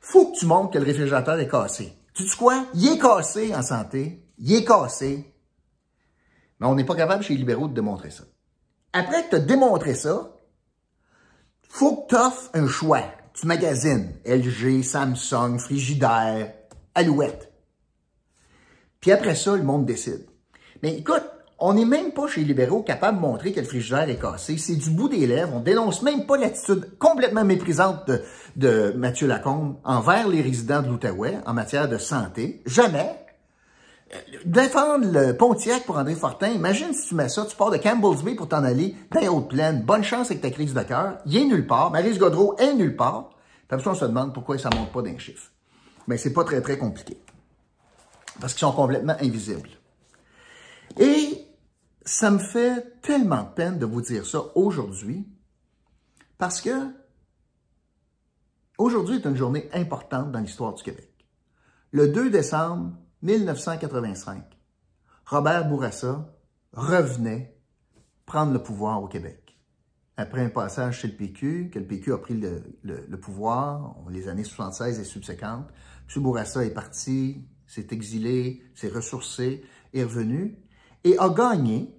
Faut 0.00 0.30
que 0.30 0.38
tu 0.38 0.46
montres 0.46 0.70
que 0.70 0.78
le 0.78 0.84
réfrigérateur 0.84 1.40
est 1.40 1.48
cassé. 1.48 1.92
Tu 2.14 2.22
dis 2.22 2.36
quoi? 2.36 2.66
Il 2.74 2.86
est 2.92 2.98
cassé 2.98 3.54
en 3.54 3.62
santé. 3.62 4.24
Il 4.38 4.54
est 4.54 4.64
cassé. 4.64 5.34
Mais 6.60 6.66
on 6.66 6.74
n'est 6.74 6.84
pas 6.84 6.94
capable 6.94 7.24
chez 7.24 7.32
les 7.32 7.40
libéraux 7.40 7.66
de 7.66 7.74
démontrer 7.74 8.10
ça. 8.10 8.24
Après 8.92 9.24
que 9.24 9.30
tu 9.30 9.36
as 9.36 9.40
démontré 9.40 9.94
ça, 9.94 10.30
faut 11.68 11.96
que 11.96 12.08
tu 12.08 12.14
offres 12.14 12.50
un 12.54 12.68
choix. 12.68 13.02
Tu 13.32 13.46
magasines 13.46 14.14
LG, 14.24 14.82
Samsung, 14.82 15.58
Frigidaire, 15.58 16.52
Alouette. 16.94 17.52
Puis 19.00 19.12
après 19.12 19.34
ça, 19.34 19.56
le 19.56 19.62
monde 19.62 19.86
décide. 19.86 20.26
Mais 20.82 20.94
écoute, 20.94 21.27
on 21.60 21.74
n'est 21.74 21.84
même 21.84 22.12
pas 22.12 22.28
chez 22.28 22.40
les 22.40 22.46
libéraux 22.46 22.82
capable 22.82 23.18
de 23.18 23.22
montrer 23.22 23.52
que 23.52 23.60
le 23.60 23.66
frigidaire 23.66 24.08
est 24.08 24.20
cassé. 24.20 24.56
C'est 24.58 24.76
du 24.76 24.90
bout 24.90 25.08
des 25.08 25.26
lèvres. 25.26 25.52
On 25.54 25.60
dénonce 25.60 26.02
même 26.02 26.24
pas 26.24 26.36
l'attitude 26.36 26.96
complètement 26.98 27.44
méprisante 27.44 28.10
de, 28.56 28.92
Mathieu 28.96 29.26
Lacombe 29.26 29.76
envers 29.84 30.28
les 30.28 30.40
résidents 30.40 30.82
de 30.82 30.88
l'Outaouais 30.88 31.38
en 31.46 31.54
matière 31.54 31.88
de 31.88 31.98
santé. 31.98 32.62
Jamais. 32.64 33.24
Euh, 34.14 34.18
défendre 34.44 35.04
le 35.10 35.36
Pontiac 35.36 35.84
pour 35.84 35.98
André 35.98 36.14
Fortin, 36.14 36.48
imagine 36.48 36.94
si 36.94 37.08
tu 37.08 37.14
mets 37.14 37.28
ça, 37.28 37.44
tu 37.44 37.56
pars 37.56 37.70
de 37.70 37.76
Campbell's 37.76 38.22
Bay 38.22 38.34
pour 38.34 38.48
t'en 38.48 38.62
aller 38.62 38.94
dans 39.10 39.20
les 39.20 39.28
Hautes-Plaines. 39.28 39.82
Bonne 39.82 40.04
chance 40.04 40.30
avec 40.30 40.40
ta 40.40 40.50
crise 40.50 40.74
de 40.74 40.82
cœur. 40.82 41.18
Il 41.26 41.36
est 41.36 41.44
nulle 41.44 41.66
part. 41.66 41.90
Marise 41.90 42.18
Godreau 42.18 42.56
est 42.58 42.74
nulle 42.74 42.96
part. 42.96 43.30
Puis 43.68 43.86
on 43.86 43.94
se 43.94 44.04
demande 44.04 44.32
pourquoi 44.32 44.58
ça 44.58 44.70
monte 44.74 44.92
pas 44.92 45.02
d'un 45.02 45.18
chiffre. 45.18 45.50
Mais 46.06 46.16
c'est 46.16 46.32
pas 46.32 46.44
très, 46.44 46.62
très 46.62 46.78
compliqué. 46.78 47.18
Parce 48.40 48.54
qu'ils 48.54 48.60
sont 48.60 48.72
complètement 48.72 49.16
invisibles. 49.20 49.70
Et 50.98 51.47
ça 52.08 52.30
me 52.30 52.38
fait 52.38 53.00
tellement 53.02 53.44
peine 53.44 53.78
de 53.78 53.84
vous 53.84 54.00
dire 54.00 54.24
ça 54.24 54.40
aujourd'hui 54.54 55.28
parce 56.38 56.62
que 56.62 56.70
aujourd'hui 58.78 59.16
est 59.16 59.26
une 59.26 59.36
journée 59.36 59.68
importante 59.74 60.32
dans 60.32 60.38
l'histoire 60.40 60.72
du 60.72 60.82
Québec. 60.82 61.12
Le 61.90 62.08
2 62.08 62.30
décembre 62.30 62.96
1985, 63.20 64.42
Robert 65.26 65.68
Bourassa 65.68 66.34
revenait 66.72 67.54
prendre 68.24 68.54
le 68.54 68.62
pouvoir 68.62 69.02
au 69.02 69.08
Québec. 69.08 69.58
Après 70.16 70.42
un 70.42 70.48
passage 70.48 71.00
chez 71.00 71.08
le 71.08 71.14
PQ, 71.14 71.68
que 71.70 71.78
le 71.78 71.86
PQ 71.86 72.14
a 72.14 72.18
pris 72.18 72.40
le, 72.40 73.20
pouvoir, 73.20 73.96
les 74.08 74.28
années 74.28 74.44
76 74.44 74.98
et 74.98 75.04
subséquentes, 75.04 75.68
M. 76.08 76.22
Bourassa 76.22 76.64
est 76.64 76.72
parti, 76.72 77.44
s'est 77.66 77.88
exilé, 77.90 78.62
s'est 78.74 78.88
ressourcé, 78.88 79.62
est 79.92 80.04
revenu 80.04 80.58
et 81.04 81.18
a 81.18 81.28
gagné 81.28 81.94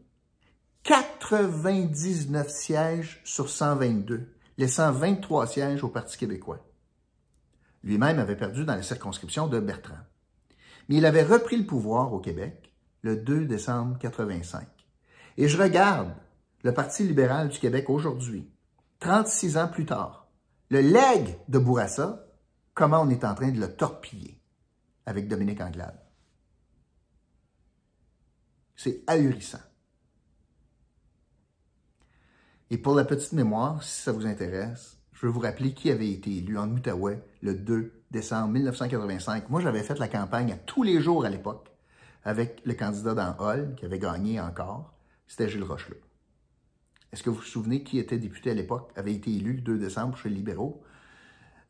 99 0.90 2.50
sièges 2.50 3.22
sur 3.24 3.48
122, 3.48 4.28
laissant 4.58 4.92
23 4.92 5.46
sièges 5.46 5.84
au 5.84 5.90
Parti 5.90 6.18
québécois. 6.18 6.66
Lui-même 7.84 8.18
avait 8.18 8.36
perdu 8.36 8.66
dans 8.66 8.74
la 8.74 8.82
circonscription 8.82 9.46
de 9.46 9.60
Bertrand. 9.60 10.00
Mais 10.88 10.96
il 10.96 11.06
avait 11.06 11.22
repris 11.22 11.58
le 11.58 11.68
pouvoir 11.68 12.12
au 12.12 12.20
Québec 12.20 12.74
le 13.04 13.18
2 13.18 13.46
décembre 13.46 14.00
85. 14.00 14.68
Et 15.38 15.48
je 15.48 15.62
regarde 15.62 16.12
le 16.64 16.74
Parti 16.74 17.04
libéral 17.04 17.50
du 17.50 17.60
Québec 17.60 17.88
aujourd'hui, 17.88 18.50
36 18.98 19.58
ans 19.58 19.68
plus 19.68 19.86
tard, 19.86 20.28
le 20.70 20.82
leg 20.82 21.38
de 21.50 21.60
Bourassa, 21.60 22.26
comment 22.74 23.02
on 23.04 23.12
est 23.12 23.26
en 23.26 23.36
train 23.36 23.52
de 23.52 23.60
le 23.60 23.76
torpiller 23.76 24.42
avec 25.06 25.28
Dominique 25.28 25.62
Anglade. 25.62 26.02
C'est 28.76 29.04
ahurissant. 29.06 29.60
Et 32.72 32.78
pour 32.78 32.94
la 32.94 33.04
petite 33.04 33.34
mémoire, 33.34 33.82
si 33.82 34.04
ça 34.04 34.12
vous 34.12 34.28
intéresse, 34.28 34.98
je 35.14 35.26
veux 35.26 35.32
vous 35.32 35.40
rappeler 35.40 35.74
qui 35.74 35.90
avait 35.90 36.12
été 36.12 36.38
élu 36.38 36.58
en 36.58 36.70
Outaouais 36.70 37.24
le 37.42 37.56
2 37.56 38.04
décembre 38.12 38.50
1985. 38.50 39.50
Moi, 39.50 39.60
j'avais 39.60 39.82
fait 39.82 39.98
la 39.98 40.08
campagne 40.08 40.52
à 40.52 40.56
tous 40.56 40.84
les 40.84 41.02
jours 41.02 41.26
à 41.26 41.30
l'époque 41.30 41.72
avec 42.24 42.62
le 42.66 42.76
candidat 42.76 43.16
dans 43.16 43.36
Hall, 43.40 43.74
qui 43.76 43.86
avait 43.86 43.98
gagné 43.98 44.40
encore. 44.40 44.94
C'était 45.26 45.50
Gilles 45.50 45.64
Rochelot. 45.64 45.98
Est-ce 47.12 47.24
que 47.24 47.32
vous 47.32 47.38
vous 47.38 47.42
souvenez 47.42 47.84
qui 47.84 47.98
était 47.98 48.20
député 48.20 48.52
à 48.52 48.54
l'époque, 48.54 48.92
avait 48.96 49.14
été 49.14 49.34
élu 49.34 49.54
le 49.54 49.62
2 49.62 49.80
décembre 49.80 50.16
chez 50.16 50.30
les 50.30 50.36
libéraux? 50.36 50.84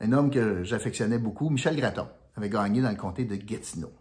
Un 0.02 0.12
homme 0.12 0.30
que 0.30 0.66
j'affectionnais 0.66 1.20
beaucoup, 1.20 1.50
Michel 1.50 1.78
Gratton, 1.78 2.08
avait 2.36 2.50
gagné 2.50 2.82
dans 2.82 2.90
le 2.90 2.98
comté 2.98 3.24
de 3.24 3.36
Gatineau. 3.36 3.92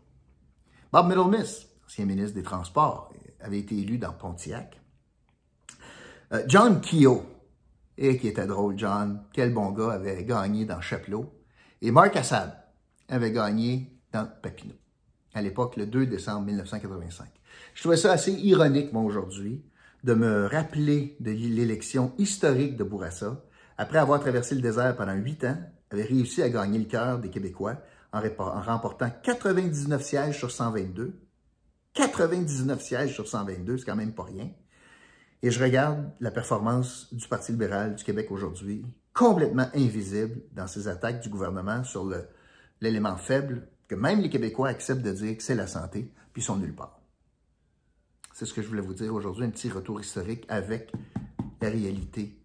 Bob 0.92 1.06
Middlemiss, 1.06 1.68
ancien 1.86 2.06
ministre 2.06 2.34
des 2.34 2.42
Transports, 2.42 3.12
avait 3.40 3.60
été 3.60 3.78
élu 3.78 3.98
dans 3.98 4.12
Pontiac. 4.12 4.80
Euh, 6.32 6.42
John 6.46 6.80
Keogh, 6.80 7.22
et 7.96 8.18
qui 8.18 8.28
était 8.28 8.46
drôle, 8.46 8.78
John, 8.78 9.22
quel 9.32 9.52
bon 9.52 9.70
gars, 9.70 9.92
avait 9.92 10.24
gagné 10.24 10.64
dans 10.64 10.80
Chapelot. 10.80 11.32
Et 11.80 11.90
Mark 11.90 12.14
Assad 12.16 12.52
avait 13.08 13.32
gagné 13.32 13.92
dans 14.12 14.28
Papineau, 14.42 14.74
à 15.34 15.42
l'époque, 15.42 15.76
le 15.76 15.86
2 15.86 16.06
décembre 16.06 16.46
1985. 16.46 17.28
Je 17.74 17.80
trouvais 17.80 17.96
ça 17.96 18.12
assez 18.12 18.32
ironique, 18.32 18.92
moi, 18.92 19.02
aujourd'hui, 19.02 19.64
de 20.04 20.14
me 20.14 20.46
rappeler 20.46 21.16
de 21.20 21.30
l'élection 21.30 22.12
historique 22.18 22.76
de 22.76 22.84
Bourassa, 22.84 23.42
après 23.76 23.98
avoir 23.98 24.20
traversé 24.20 24.54
le 24.54 24.60
désert 24.60 24.96
pendant 24.96 25.14
huit 25.14 25.44
ans, 25.44 25.56
avait 25.90 26.04
réussi 26.04 26.42
à 26.42 26.50
gagner 26.50 26.78
le 26.78 26.84
cœur 26.84 27.18
des 27.18 27.30
Québécois 27.30 27.76
en, 28.12 28.20
remportant 28.60 29.10
99 29.22 30.02
sièges 30.02 30.38
sur 30.38 30.50
122. 30.50 31.18
99 31.94 32.80
sièges 32.80 33.14
sur 33.14 33.26
122, 33.26 33.78
c'est 33.78 33.84
quand 33.84 33.96
même 33.96 34.14
pas 34.14 34.24
rien. 34.24 34.50
Et 35.42 35.50
je 35.50 35.62
regarde 35.62 36.10
la 36.20 36.30
performance 36.30 37.12
du 37.14 37.28
Parti 37.28 37.52
libéral 37.52 37.94
du 37.94 38.02
Québec 38.02 38.30
aujourd'hui, 38.30 38.84
complètement 39.12 39.68
invisible 39.74 40.40
dans 40.52 40.66
ces 40.66 40.88
attaques 40.88 41.20
du 41.20 41.28
gouvernement 41.28 41.84
sur 41.84 42.10
l'élément 42.80 43.16
faible 43.16 43.68
que 43.86 43.94
même 43.94 44.20
les 44.20 44.30
Québécois 44.30 44.68
acceptent 44.68 45.02
de 45.02 45.12
dire 45.12 45.36
que 45.36 45.42
c'est 45.42 45.54
la 45.54 45.66
santé, 45.66 46.12
puis 46.32 46.42
ils 46.42 46.44
sont 46.44 46.56
nulle 46.56 46.74
part. 46.74 47.00
C'est 48.34 48.46
ce 48.46 48.54
que 48.54 48.62
je 48.62 48.68
voulais 48.68 48.82
vous 48.82 48.94
dire 48.94 49.14
aujourd'hui, 49.14 49.44
un 49.44 49.50
petit 49.50 49.70
retour 49.70 50.00
historique 50.00 50.44
avec 50.48 50.92
la 51.60 51.68
réalité 51.68 52.38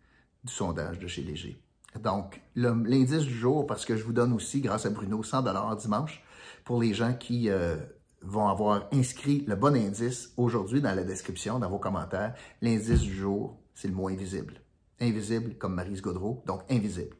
du 0.43 0.51
sondage 0.51 0.99
de 0.99 1.07
chez 1.07 1.21
Léger. 1.21 1.61
Donc, 2.01 2.41
l'indice 2.55 3.23
du 3.23 3.33
jour, 3.33 3.67
parce 3.67 3.85
que 3.85 3.95
je 3.95 4.03
vous 4.03 4.13
donne 4.13 4.33
aussi, 4.33 4.61
grâce 4.61 4.85
à 4.85 4.89
Bruno, 4.89 5.21
100 5.21 5.75
dimanche 5.75 6.23
pour 6.63 6.81
les 6.81 6.93
gens 6.93 7.13
qui 7.13 7.49
euh, 7.49 7.75
vont 8.23 8.47
avoir 8.47 8.87
inscrit 8.91 9.43
le 9.47 9.55
bon 9.55 9.75
indice 9.75 10.33
aujourd'hui 10.37 10.81
dans 10.81 10.95
la 10.95 11.03
description, 11.03 11.59
dans 11.59 11.69
vos 11.69 11.79
commentaires. 11.79 12.33
L'indice 12.61 13.01
du 13.01 13.13
jour, 13.13 13.57
c'est 13.73 13.87
le 13.87 13.93
mot 13.93 14.07
invisible. 14.07 14.61
Invisible 14.99 15.55
comme 15.55 15.75
Marise 15.75 16.01
Gaudreau, 16.01 16.43
donc 16.45 16.61
invisible. 16.69 17.15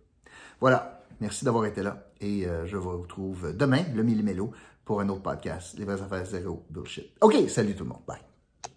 Voilà, 0.60 1.04
merci 1.20 1.46
d'avoir 1.46 1.66
été 1.66 1.84
là 1.84 2.08
et 2.22 2.48
euh, 2.48 2.66
je 2.66 2.78
vous 2.78 2.98
retrouve 3.02 3.56
demain, 3.56 3.84
le 3.94 4.04
Millimélo, 4.04 4.52
pour 4.86 5.02
un 5.02 5.10
autre 5.10 5.22
podcast, 5.22 5.78
Les 5.78 5.86
vraies 5.86 6.02
affaires 6.02 6.26
zéro 6.26 6.66
bullshit. 6.70 7.12
OK, 7.22 7.36
salut 7.50 7.76
tout 7.76 7.84
le 7.84 7.90
monde. 7.90 8.02
Bye. 8.08 8.33